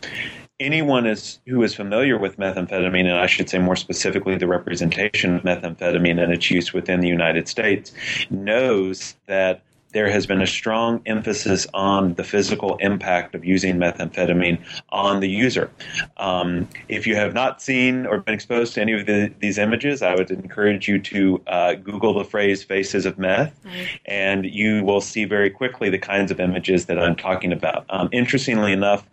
[0.60, 5.36] Anyone is, who is familiar with methamphetamine, and I should say more specifically the representation
[5.36, 7.92] of methamphetamine and its use within the United States,
[8.30, 9.62] knows that
[9.92, 14.60] there has been a strong emphasis on the physical impact of using methamphetamine
[14.90, 15.70] on the user.
[16.16, 20.02] Um, if you have not seen or been exposed to any of the, these images,
[20.02, 23.58] I would encourage you to uh, Google the phrase faces of meth,
[24.06, 27.86] and you will see very quickly the kinds of images that I'm talking about.
[27.88, 29.06] Um, interestingly enough,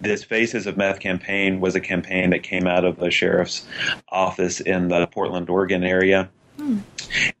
[0.00, 3.66] this Faces of Meth campaign was a campaign that came out of the sheriff's
[4.10, 6.28] office in the Portland, Oregon area.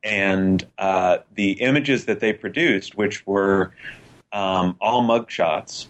[0.02, 3.72] And uh, the images that they produced, which were
[4.32, 5.86] um, all mugshots,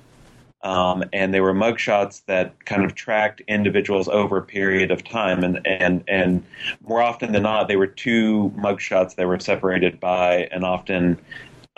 [0.62, 5.44] um, and they were mugshots that kind of tracked individuals over a period of time,
[5.44, 6.44] and and and
[6.86, 11.18] more often than not, they were two mugshots that were separated by an often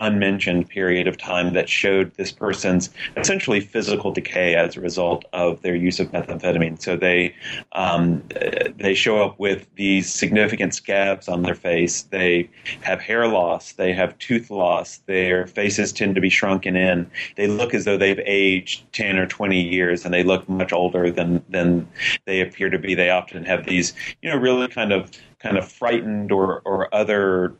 [0.00, 5.62] unmentioned period of time that showed this person's essentially physical decay as a result of
[5.62, 6.80] their use of methamphetamine.
[6.80, 7.34] So they
[7.72, 8.22] um,
[8.76, 12.02] they show up with these significant scabs on their face.
[12.02, 12.48] They
[12.80, 13.72] have hair loss.
[13.72, 14.98] They have tooth loss.
[15.06, 17.10] Their faces tend to be shrunken in.
[17.36, 21.10] They look as though they've aged ten or twenty years, and they look much older
[21.10, 21.86] than than
[22.24, 22.94] they appear to be.
[22.94, 23.92] They often have these,
[24.22, 27.54] you know, really kind of kind of frightened or or other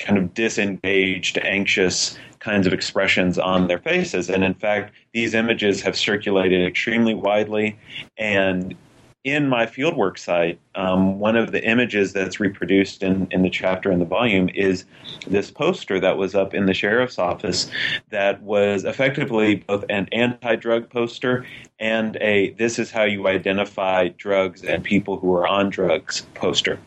[0.00, 4.30] kind of disengaged, anxious kinds of expressions on their faces.
[4.30, 7.78] And in fact, these images have circulated extremely widely.
[8.16, 8.74] And
[9.22, 13.92] in my fieldwork site, um, one of the images that's reproduced in, in the chapter
[13.92, 14.86] in the volume is
[15.26, 17.70] this poster that was up in the sheriff's office
[18.08, 21.44] that was effectively both an anti drug poster
[21.78, 26.80] and a this is how you identify drugs and people who are on drugs poster.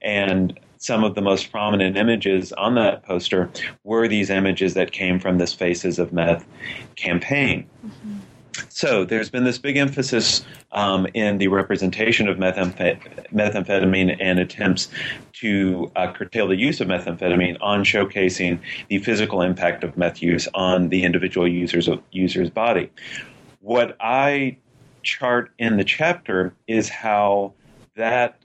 [0.00, 3.50] And some of the most prominent images on that poster
[3.84, 6.44] were these images that came from this Faces of Meth
[6.96, 7.68] campaign.
[7.86, 8.16] Mm-hmm.
[8.70, 14.88] So there's been this big emphasis um, in the representation of methamphetamine and attempts
[15.34, 18.58] to uh, curtail the use of methamphetamine on showcasing
[18.88, 22.90] the physical impact of meth use on the individual users of user's body.
[23.60, 24.56] What I
[25.02, 27.52] chart in the chapter is how
[27.96, 28.39] that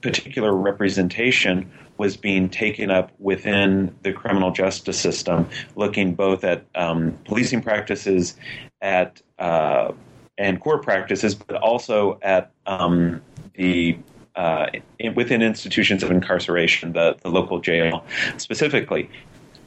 [0.00, 5.46] particular representation was being taken up within the criminal justice system,
[5.76, 8.36] looking both at um, policing practices,
[8.80, 9.92] at uh,
[10.38, 13.20] and court practices, but also at um,
[13.54, 13.98] the
[14.34, 18.04] uh, in, within institutions of incarceration, the, the local jail
[18.38, 19.10] specifically.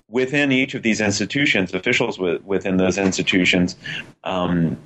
[0.10, 3.76] Within each of these institutions, officials within those institutions
[4.24, 4.78] um,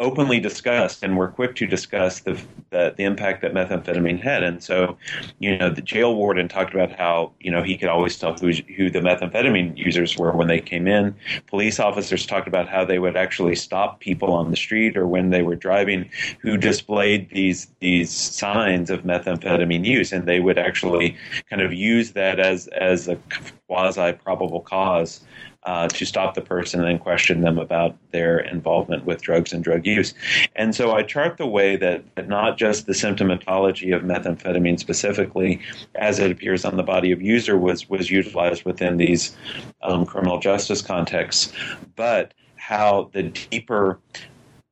[0.00, 2.40] openly discussed and were quick to discuss the,
[2.70, 4.44] the, the impact that methamphetamine had.
[4.44, 4.96] And so,
[5.40, 8.52] you know, the jail warden talked about how you know he could always tell who
[8.76, 11.14] who the methamphetamine users were when they came in.
[11.46, 15.30] Police officers talked about how they would actually stop people on the street or when
[15.30, 16.08] they were driving
[16.40, 21.16] who displayed these these signs of methamphetamine use, and they would actually
[21.50, 23.18] kind of use that as as a
[23.66, 25.20] quasi probable cause
[25.68, 29.84] uh, to stop the person and question them about their involvement with drugs and drug
[29.84, 30.14] use.
[30.56, 35.60] And so I chart the way that, that not just the symptomatology of methamphetamine specifically,
[35.96, 39.36] as it appears on the body of user, was, was utilized within these
[39.82, 41.52] um, criminal justice contexts,
[41.96, 43.98] but how the deeper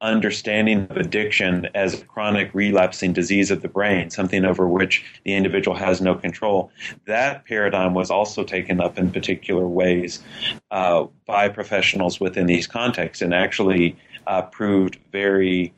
[0.01, 5.35] understanding of addiction as a chronic relapsing disease of the brain, something over which the
[5.35, 6.71] individual has no control.
[7.07, 10.23] That paradigm was also taken up in particular ways
[10.71, 15.73] uh, by professionals within these contexts and actually uh, proved very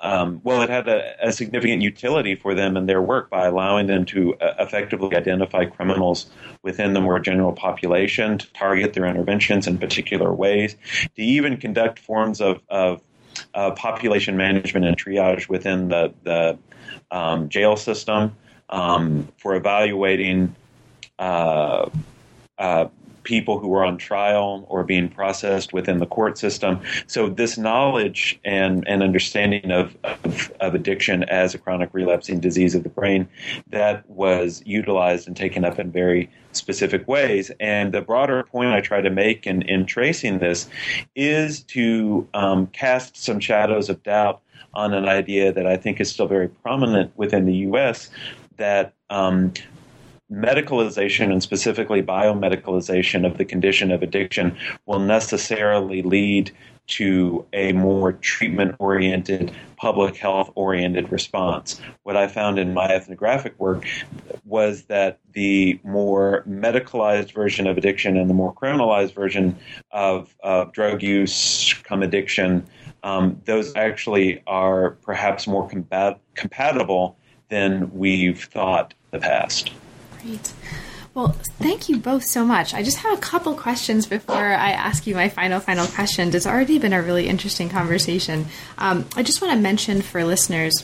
[0.00, 3.86] um, well, it had a, a, significant utility for them in their work by allowing
[3.86, 6.26] them to uh, effectively identify criminals
[6.62, 10.76] within the more general population, to target their interventions in particular ways,
[11.16, 13.00] to even conduct forms of, of
[13.54, 16.58] uh, population management and triage within the, the
[17.10, 18.36] um, jail system
[18.70, 20.54] um, for evaluating
[21.18, 21.88] uh,
[22.58, 22.86] uh,
[23.24, 26.80] people who are on trial or being processed within the court system.
[27.06, 32.74] So this knowledge and, and understanding of, of, of, addiction as a chronic relapsing disease
[32.74, 33.28] of the brain
[33.68, 37.50] that was utilized and taken up in very specific ways.
[37.58, 40.68] And the broader point I try to make in, in tracing this
[41.16, 44.40] is to um, cast some shadows of doubt
[44.74, 48.10] on an idea that I think is still very prominent within the U.S.
[48.56, 49.52] that um,
[50.32, 54.56] medicalization and specifically biomedicalization of the condition of addiction
[54.86, 56.50] will necessarily lead
[56.86, 61.80] to a more treatment oriented, public health oriented response.
[62.02, 63.86] What I found in my ethnographic work
[64.44, 69.56] was that the more medicalized version of addiction and the more criminalized version
[69.92, 72.66] of, of drug use, come addiction,
[73.02, 77.16] um, those actually are perhaps more combat- compatible
[77.48, 79.70] than we've thought in the past.
[80.24, 80.52] Great.
[81.12, 81.28] Well,
[81.60, 82.74] thank you both so much.
[82.74, 86.34] I just have a couple questions before I ask you my final, final question.
[86.34, 88.46] It's already been a really interesting conversation.
[88.78, 90.82] Um, I just want to mention for listeners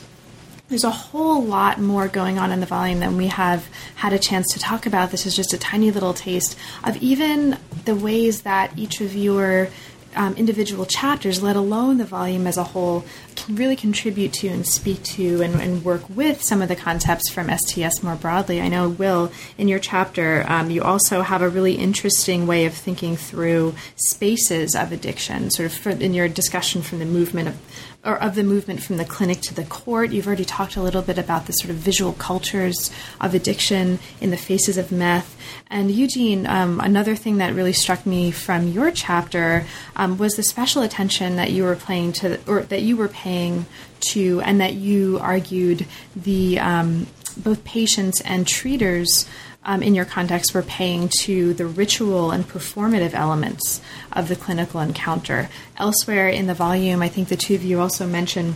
[0.71, 4.19] there's a whole lot more going on in the volume than we have had a
[4.19, 5.11] chance to talk about.
[5.11, 9.67] This is just a tiny little taste of even the ways that each of your
[10.15, 13.03] um, individual chapters, let alone the volume as a whole,
[13.35, 17.29] can really contribute to and speak to and, and, work with some of the concepts
[17.29, 18.61] from STS more broadly.
[18.61, 22.73] I know, Will, in your chapter, um, you also have a really interesting way of
[22.73, 27.57] thinking through spaces of addiction, sort of for, in your discussion from the movement of
[28.03, 30.11] or of the movement from the clinic to the court.
[30.11, 32.89] You've already talked a little bit about the sort of visual cultures
[33.19, 35.37] of addiction in the faces of meth.
[35.69, 40.43] And Eugene, um, another thing that really struck me from your chapter um, was the
[40.43, 43.65] special attention that you were paying to, or that you were paying
[44.11, 45.85] to, and that you argued
[46.15, 47.05] the um,
[47.37, 49.27] both patients and treaters
[49.63, 53.81] um, in your context were paying to the ritual and performative elements
[54.11, 55.49] of the clinical encounter.
[55.77, 58.55] Elsewhere in the volume, I think the two of you also mention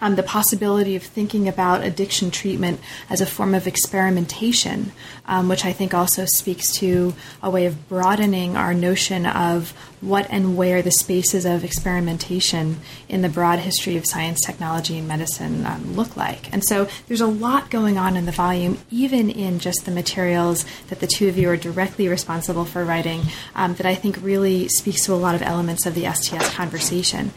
[0.00, 4.92] um, the possibility of thinking about addiction treatment as a form of experimentation,
[5.26, 10.26] um, which I think also speaks to a way of broadening our notion of what
[10.30, 12.78] and where the spaces of experimentation
[13.08, 16.52] in the broad history of science, technology, and medicine um, look like.
[16.52, 20.64] And so there's a lot going on in the volume, even in just the materials
[20.88, 23.22] that the two of you are directly responsible for writing,
[23.54, 27.32] um, that I think really speaks to a lot of elements of the STS conversation.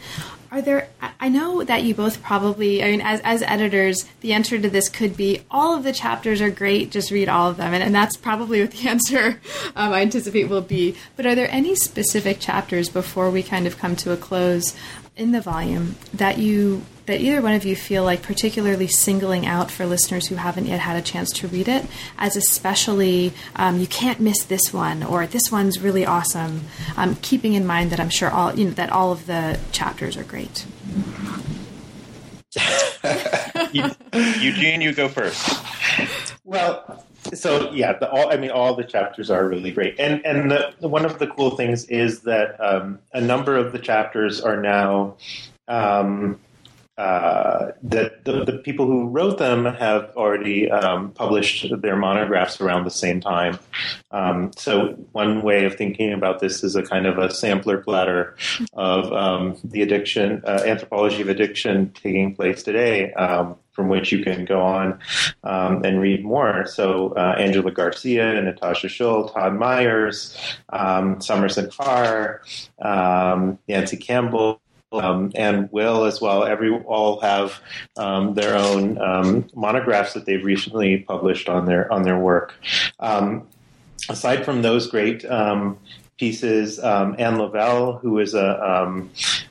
[0.54, 0.88] Are there?
[1.18, 2.80] I know that you both probably.
[2.80, 6.40] I mean, as as editors, the answer to this could be all of the chapters
[6.40, 6.92] are great.
[6.92, 9.40] Just read all of them, and, and that's probably what the answer
[9.74, 10.94] um, I anticipate will be.
[11.16, 14.76] But are there any specific chapters before we kind of come to a close
[15.16, 19.70] in the volume that you that either one of you feel like particularly singling out
[19.70, 21.84] for listeners who haven't yet had a chance to read it
[22.18, 26.62] as especially um, you can't miss this one or this one's really awesome
[26.96, 30.16] um, keeping in mind that i'm sure all you know that all of the chapters
[30.16, 30.66] are great.
[34.40, 35.62] Eugene you go first.
[36.44, 37.04] Well
[37.34, 40.88] so yeah the, all i mean all the chapters are really great and and the,
[40.88, 45.16] one of the cool things is that um, a number of the chapters are now
[45.68, 46.38] um,
[46.96, 52.84] uh, that the, the, people who wrote them have already um, published their monographs around
[52.84, 53.58] the same time.
[54.12, 58.36] Um, so one way of thinking about this is a kind of a sampler platter
[58.74, 63.12] of um, the addiction, uh, anthropology of addiction taking place today.
[63.74, 64.98] Um, from which you can go on
[65.42, 66.66] um, and read more.
[66.66, 70.36] So uh, Angela Garcia, Natasha Schull, Todd Meyers,
[70.70, 72.42] um, Summerson Carr,
[73.68, 74.60] Nancy Campbell,
[74.92, 76.44] um, and Will as well.
[76.44, 77.60] Every all have
[77.96, 82.54] um, their own um, monographs that they've recently published on their on their work.
[83.00, 83.48] Um,
[84.08, 85.78] aside from those great um,
[86.16, 89.10] pieces, um, Anne Lovell, who is a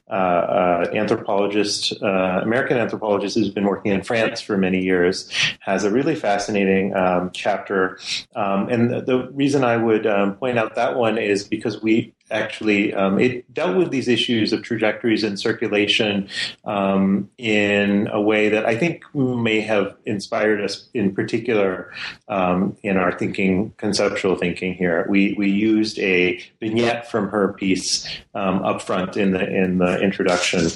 [0.09, 5.31] uh, uh, anthropologist, uh, American anthropologist who's been working in France for many years,
[5.61, 7.97] has a really fascinating um, chapter.
[8.35, 12.13] Um, and the, the, reason I would um, point out that one is because we
[12.31, 16.27] actually um, it dealt with these issues of trajectories and circulation
[16.65, 21.93] um, in a way that I think may have inspired us in particular
[22.27, 25.05] um, in our thinking, conceptual thinking here.
[25.09, 30.01] We we used a vignette from her piece um, up front in the in the
[30.01, 30.67] introduction,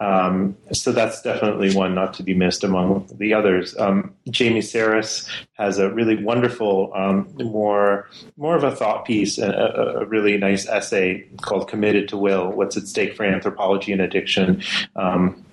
[0.00, 3.76] um, so that's definitely one not to be missed among the others.
[3.78, 6.92] Um, Jamie Saris has a really wonderful,
[7.36, 12.50] more more of a thought piece, a, a really nice essay called Committed to Will
[12.50, 14.62] What's at Stake for Anthropology and Addiction.
[14.96, 15.44] Um,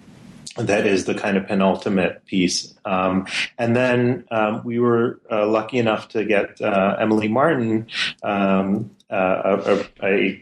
[0.58, 2.74] that is the kind of penultimate piece.
[2.86, 7.88] Um, and then um, we were uh, lucky enough to get uh, Emily Martin,
[8.24, 10.42] um, uh, a, a,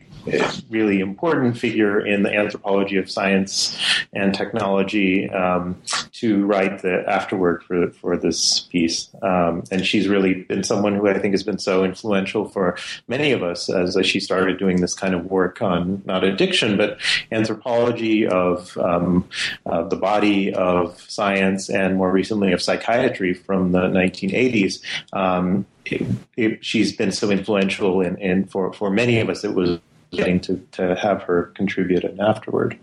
[0.70, 3.78] really important figure in the anthropology of science
[4.14, 9.10] and technology um, to write the afterword for for this piece.
[9.22, 13.32] Um, and she's really been someone who I think has been so influential for many
[13.32, 17.00] of us as she started doing this kind of work on not addiction but
[17.32, 19.28] anthropology of um,
[19.66, 24.82] uh, the body of science and more recently of psychiatry from the 1980s.
[25.12, 26.02] Um, it,
[26.38, 29.44] it, she's been so influential in, in for, for many of us.
[29.44, 29.80] It was
[30.14, 32.78] getting to, to have her contribute it afterward.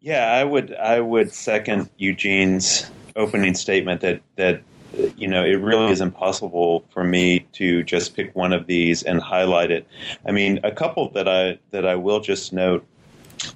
[0.00, 4.62] Yeah, I would I would second Eugene's opening statement that that
[5.16, 9.20] you know it really is impossible for me to just pick one of these and
[9.20, 9.86] highlight it.
[10.26, 12.86] I mean, a couple that I that I will just note.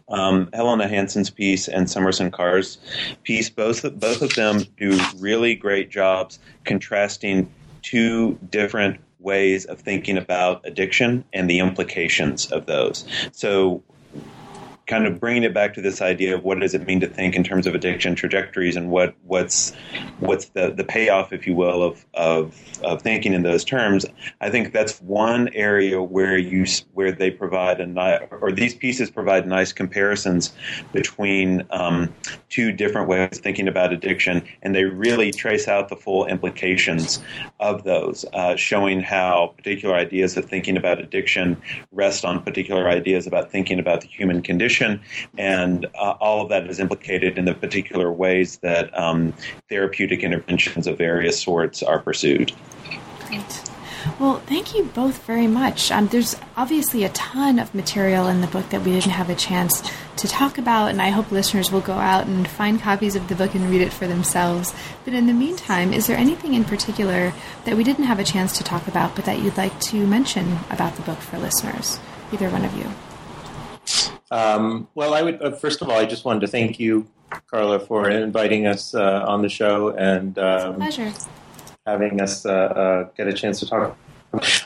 [0.09, 2.79] Um, Helena Hansen's piece and Summerson Carr's
[3.25, 10.19] piece, both both of them do really great jobs contrasting two different ways of thinking
[10.19, 13.05] about addiction and the implications of those.
[13.33, 13.83] So,
[14.87, 17.37] kind of bringing it back to this idea of what does it mean to think
[17.37, 19.73] in terms of addiction trajectories and what what's
[20.19, 24.05] what's the, the payoff, if you will, of, of of thinking in those terms.
[24.41, 29.11] I think that's one area where you where they provide a nice or these pieces
[29.11, 30.53] provide nice comparisons
[30.93, 32.13] between um,
[32.49, 37.23] two different ways of thinking about addiction, and they really trace out the full implications
[37.61, 41.61] of those, uh, showing how particular ideas of thinking about addiction
[41.93, 44.72] rest on particular ideas about thinking about the human condition
[45.39, 49.35] and uh, all of that is implicated in the particular ways that um,
[49.69, 52.53] therapeutic interventions of various sorts are pursued.
[53.27, 53.63] Great.
[54.19, 55.91] Well, thank you both very much.
[55.93, 59.35] Um, there's obviously a ton of material in the book that we didn't have a
[59.35, 59.83] chance
[60.17, 63.35] to talk about, and I hope listeners will go out and find copies of the
[63.35, 64.75] book and read it for themselves.
[65.05, 67.33] But in the meantime, is there anything in particular
[67.65, 70.59] that we didn't have a chance to talk about, but that you'd like to mention
[70.71, 72.01] about the book for listeners?
[72.33, 72.91] Either one of you.
[74.33, 77.07] Um, well, I would uh, first of all, I just wanted to thank you,
[77.51, 81.13] Carla, for inviting us uh, on the show and um, pleasure
[81.87, 83.97] having us uh, uh, get a chance to talk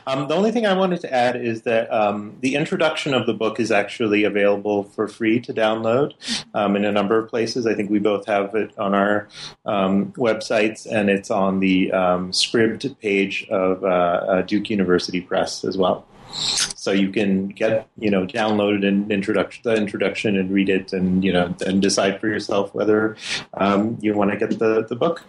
[0.07, 3.35] Um, the only thing I wanted to add is that um, the introduction of the
[3.35, 6.13] book is actually available for free to download
[6.55, 7.67] um, in a number of places.
[7.67, 9.27] I think we both have it on our
[9.65, 15.65] um, websites, and it's on the um, Scribd page of uh, uh, Duke University Press
[15.65, 16.07] as well.
[16.37, 21.25] So you can get you know download an introduction the introduction and read it, and
[21.25, 23.17] you know and decide for yourself whether
[23.55, 25.25] um, you want to get the the book.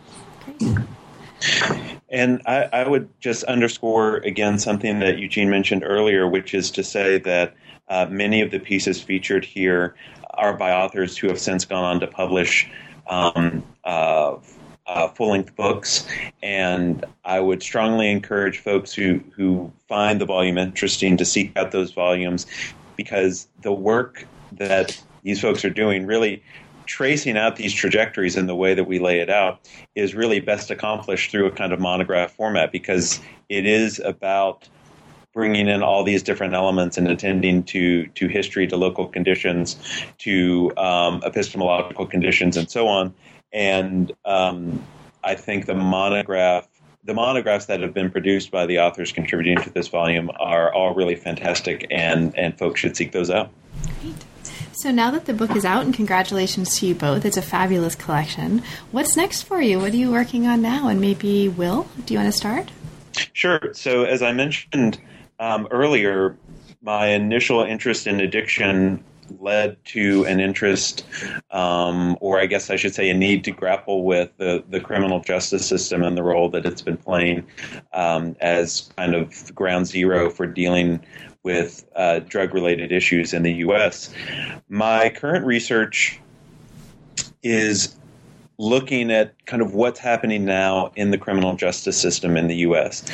[2.10, 6.84] And I, I, would just underscore again something that Eugene mentioned earlier, which is to
[6.84, 7.54] say that
[7.90, 9.96] uh, many of the pieces featured here
[10.34, 12.70] are by authors who have since gone on to publish
[13.08, 14.36] um, uh,
[14.88, 16.08] uh, full length books.
[16.42, 21.72] And I would strongly encourage folks who, who find the volume interesting to seek out
[21.72, 22.46] those volumes
[22.96, 26.42] because the work that these folks are doing really
[26.86, 29.60] tracing out these trajectories in the way that we lay it out
[29.96, 33.20] is really best accomplished through a kind of monograph format because
[33.50, 34.68] it is about
[35.34, 39.76] bringing in all these different elements and attending to to history, to local conditions,
[40.18, 43.14] to um, epistemological conditions, and so on.
[43.54, 44.86] And um,
[45.24, 46.68] I think the monograph.
[47.04, 50.94] The monographs that have been produced by the authors contributing to this volume are all
[50.94, 53.50] really fantastic, and, and folks should seek those out.
[54.02, 54.26] Great.
[54.74, 57.96] So now that the book is out, and congratulations to you both, it's a fabulous
[57.96, 58.62] collection.
[58.92, 59.80] What's next for you?
[59.80, 60.88] What are you working on now?
[60.88, 62.70] And maybe Will, do you want to start?
[63.34, 63.74] Sure.
[63.74, 65.00] So as I mentioned
[65.40, 66.38] um, earlier,
[66.82, 69.04] my initial interest in addiction
[69.40, 71.06] led to an interest,
[71.52, 75.20] um, or I guess I should say, a need to grapple with the, the criminal
[75.20, 77.46] justice system and the role that it's been playing
[77.94, 81.00] um, as kind of ground zero for dealing
[81.44, 84.14] with uh, drug related issues in the U.S.
[84.70, 86.20] My current research
[87.44, 87.96] is
[88.58, 93.06] looking at kind of what's happening now in the criminal justice system in the U.S.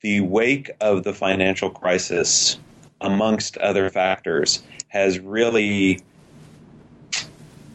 [0.00, 2.58] The wake of the financial crisis,
[3.04, 6.00] amongst other factors, has really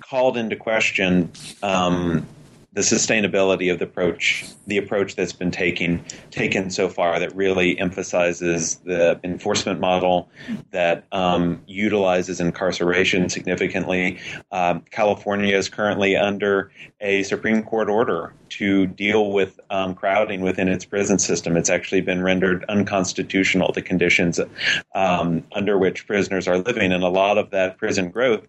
[0.01, 1.31] called into question
[1.61, 2.25] um,
[2.71, 7.79] the sustainability of the approach, the approach that's been taken taken so far, that really
[7.79, 10.29] emphasizes the enforcement model
[10.71, 14.19] that um, utilizes incarceration significantly.
[14.51, 16.71] Um, California is currently under
[17.01, 21.57] a Supreme Court order to deal with um, crowding within its prison system.
[21.57, 24.39] It's actually been rendered unconstitutional the conditions
[24.93, 28.45] um, under which prisoners are living, and a lot of that prison growth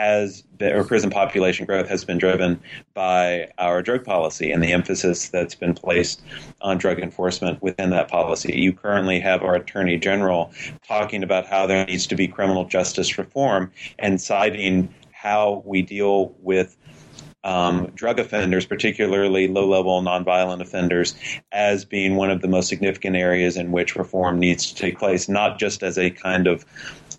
[0.00, 2.58] has been, or prison population growth has been driven
[2.94, 6.22] by our drug policy and the emphasis that's been placed
[6.62, 8.58] on drug enforcement within that policy.
[8.58, 10.52] You currently have our Attorney General
[10.88, 16.34] talking about how there needs to be criminal justice reform and citing how we deal
[16.40, 16.78] with
[17.44, 21.14] um, drug offenders, particularly low level nonviolent offenders,
[21.52, 25.28] as being one of the most significant areas in which reform needs to take place,
[25.28, 26.64] not just as a kind of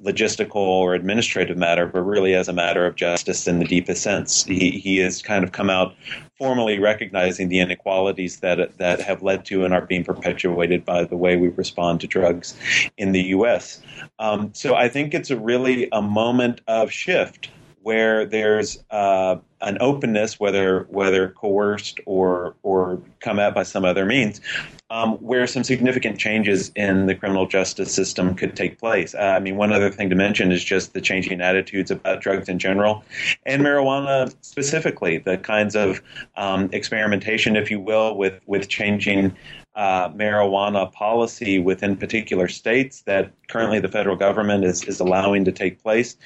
[0.04, 4.44] logistical or administrative matter, but really as a matter of justice in the deepest sense.
[4.46, 5.94] He, he has kind of come out
[6.38, 11.18] formally recognizing the inequalities that that have led to and are being perpetuated by the
[11.18, 12.56] way we respond to drugs
[12.98, 13.82] in the U.S.
[14.20, 17.50] Um, so I think it's a really a moment of shift
[17.84, 24.06] where there's uh, an openness, whether whether coerced or or come at by some other
[24.06, 24.42] means,
[24.90, 29.14] um, where some significant changes in the criminal justice system could take place.
[29.16, 32.50] Uh, I mean, one other thing to mention is just the changing attitudes about drugs
[32.50, 33.04] in general,
[33.46, 35.18] and marijuana specifically.
[35.20, 36.02] The kinds of
[36.36, 39.36] um, experimentation, if you will, with with changing
[39.76, 45.52] uh, marijuana policy within particular states that currently the federal government is, is allowing to
[45.52, 46.18] take place.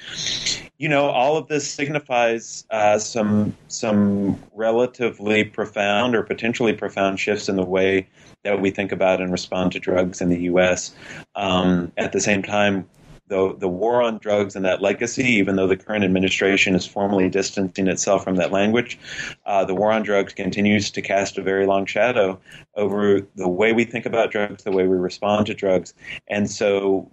[0.78, 7.48] You know, all of this signifies uh, some some relatively profound or potentially profound shifts
[7.48, 8.08] in the way
[8.42, 10.94] that we think about and respond to drugs in the U.S.
[11.34, 12.86] Um, at the same time,
[13.28, 17.28] the the war on drugs and that legacy, even though the current administration is formally
[17.28, 18.98] distancing itself from that language,
[19.46, 22.38] uh, the war on drugs continues to cast a very long shadow
[22.74, 25.94] over the way we think about drugs, the way we respond to drugs,
[26.28, 27.10] and so.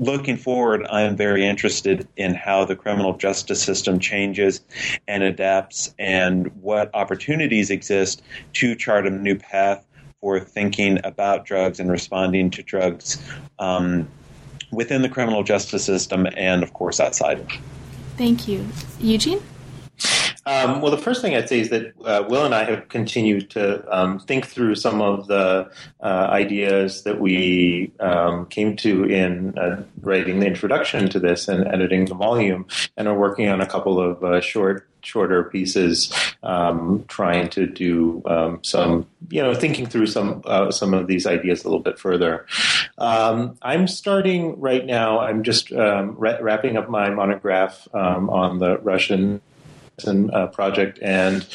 [0.00, 4.60] Looking forward, I am very interested in how the criminal justice system changes
[5.06, 8.20] and adapts, and what opportunities exist
[8.54, 9.86] to chart a new path
[10.20, 13.22] for thinking about drugs and responding to drugs
[13.60, 14.08] um,
[14.74, 17.46] within the criminal justice system and, of course, outside.
[18.16, 18.66] Thank you.
[19.00, 19.42] Eugene?
[20.46, 23.50] Um, well, the first thing I'd say is that uh, Will and I have continued
[23.50, 25.70] to um, think through some of the
[26.02, 31.66] uh, ideas that we um, came to in uh, writing the introduction to this and
[31.66, 32.66] editing the volume,
[32.96, 36.12] and are working on a couple of uh, short shorter pieces,
[36.42, 41.26] um, trying to do um, some, you know, thinking through some uh, some of these
[41.26, 42.46] ideas a little bit further.
[42.98, 45.20] Um, I'm starting right now.
[45.20, 49.40] I'm just um, ra- wrapping up my monograph um, on the Russian
[50.32, 51.46] uh, project and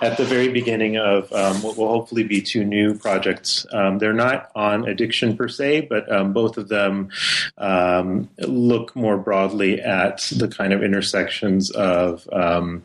[0.00, 3.66] at the very beginning of um, what will hopefully be two new projects.
[3.72, 7.10] Um, they're not on addiction per se, but um, both of them
[7.58, 12.82] um, look more broadly at the kind of intersections of um,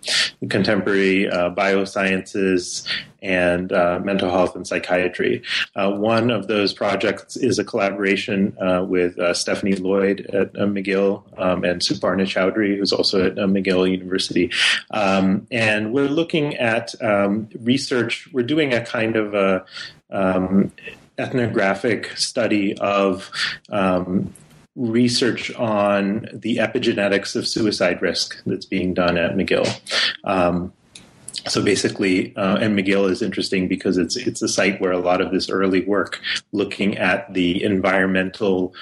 [0.49, 2.88] contemporary uh, biosciences
[3.22, 5.41] and uh, mental health and psychiatry.
[5.76, 10.65] Uh, one of those projects is a collaboration uh, with uh, Stephanie Lloyd at uh,
[10.65, 14.51] McGill um, and Suparna Choudhury, who's also at McGill University.
[14.91, 19.65] Um, and we're looking at um, research, we're doing a kind of a
[20.09, 20.71] um,
[21.17, 23.31] ethnographic study of
[23.69, 24.33] um,
[24.75, 29.67] research on the epigenetics of suicide risk that's being done at McGill.
[30.23, 30.71] Um,
[31.47, 35.21] so basically, uh, and McGill is interesting because it's it's a site where a lot
[35.21, 36.19] of this early work,
[36.51, 38.73] looking at the environmental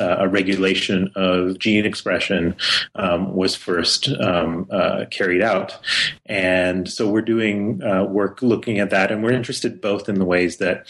[0.00, 2.56] uh, regulation of gene expression,
[2.94, 5.78] um, was first um, uh, carried out,
[6.26, 10.24] and so we're doing uh, work looking at that, and we're interested both in the
[10.24, 10.86] ways that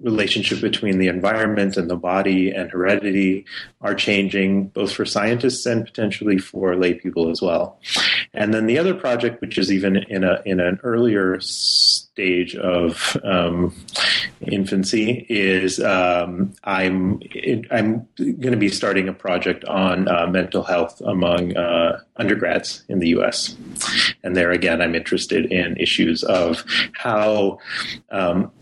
[0.00, 3.44] relationship between the environment and the body and heredity
[3.80, 7.78] are changing, both for scientists and potentially for lay people as well.
[8.32, 11.40] And then the other project, which is even in a in an earlier
[12.14, 13.74] stage of um,
[14.40, 17.20] infancy, is um, I'm
[17.72, 23.00] I'm going to be starting a project on uh, mental health among uh, undergrads in
[23.00, 23.56] the U.S.
[24.22, 27.58] And there again, I'm interested in issues of how.
[28.10, 28.52] Um,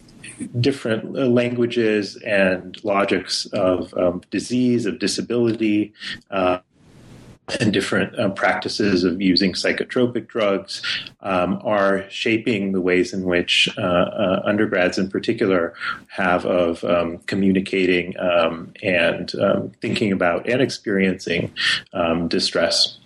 [0.59, 5.93] different languages and logics of um, disease, of disability,
[6.33, 6.59] uh,
[7.61, 10.83] and different uh, practices of using psychotropic drugs
[11.21, 15.75] um, are shaping the ways in which uh, uh, undergrads, in particular,
[16.09, 21.53] have of um, communicating um, and um, thinking about and experiencing
[21.93, 22.99] um, distress.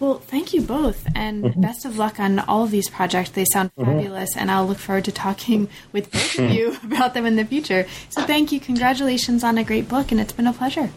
[0.00, 1.60] Well, thank you both, and mm-hmm.
[1.60, 3.30] best of luck on all of these projects.
[3.30, 3.90] They sound mm-hmm.
[3.90, 7.44] fabulous, and I'll look forward to talking with both of you about them in the
[7.44, 7.86] future.
[8.08, 8.60] So, thank you.
[8.60, 10.90] Congratulations on a great book, and it's been a pleasure.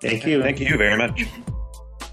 [0.00, 0.42] Thank you.
[0.42, 1.26] Thank you very much.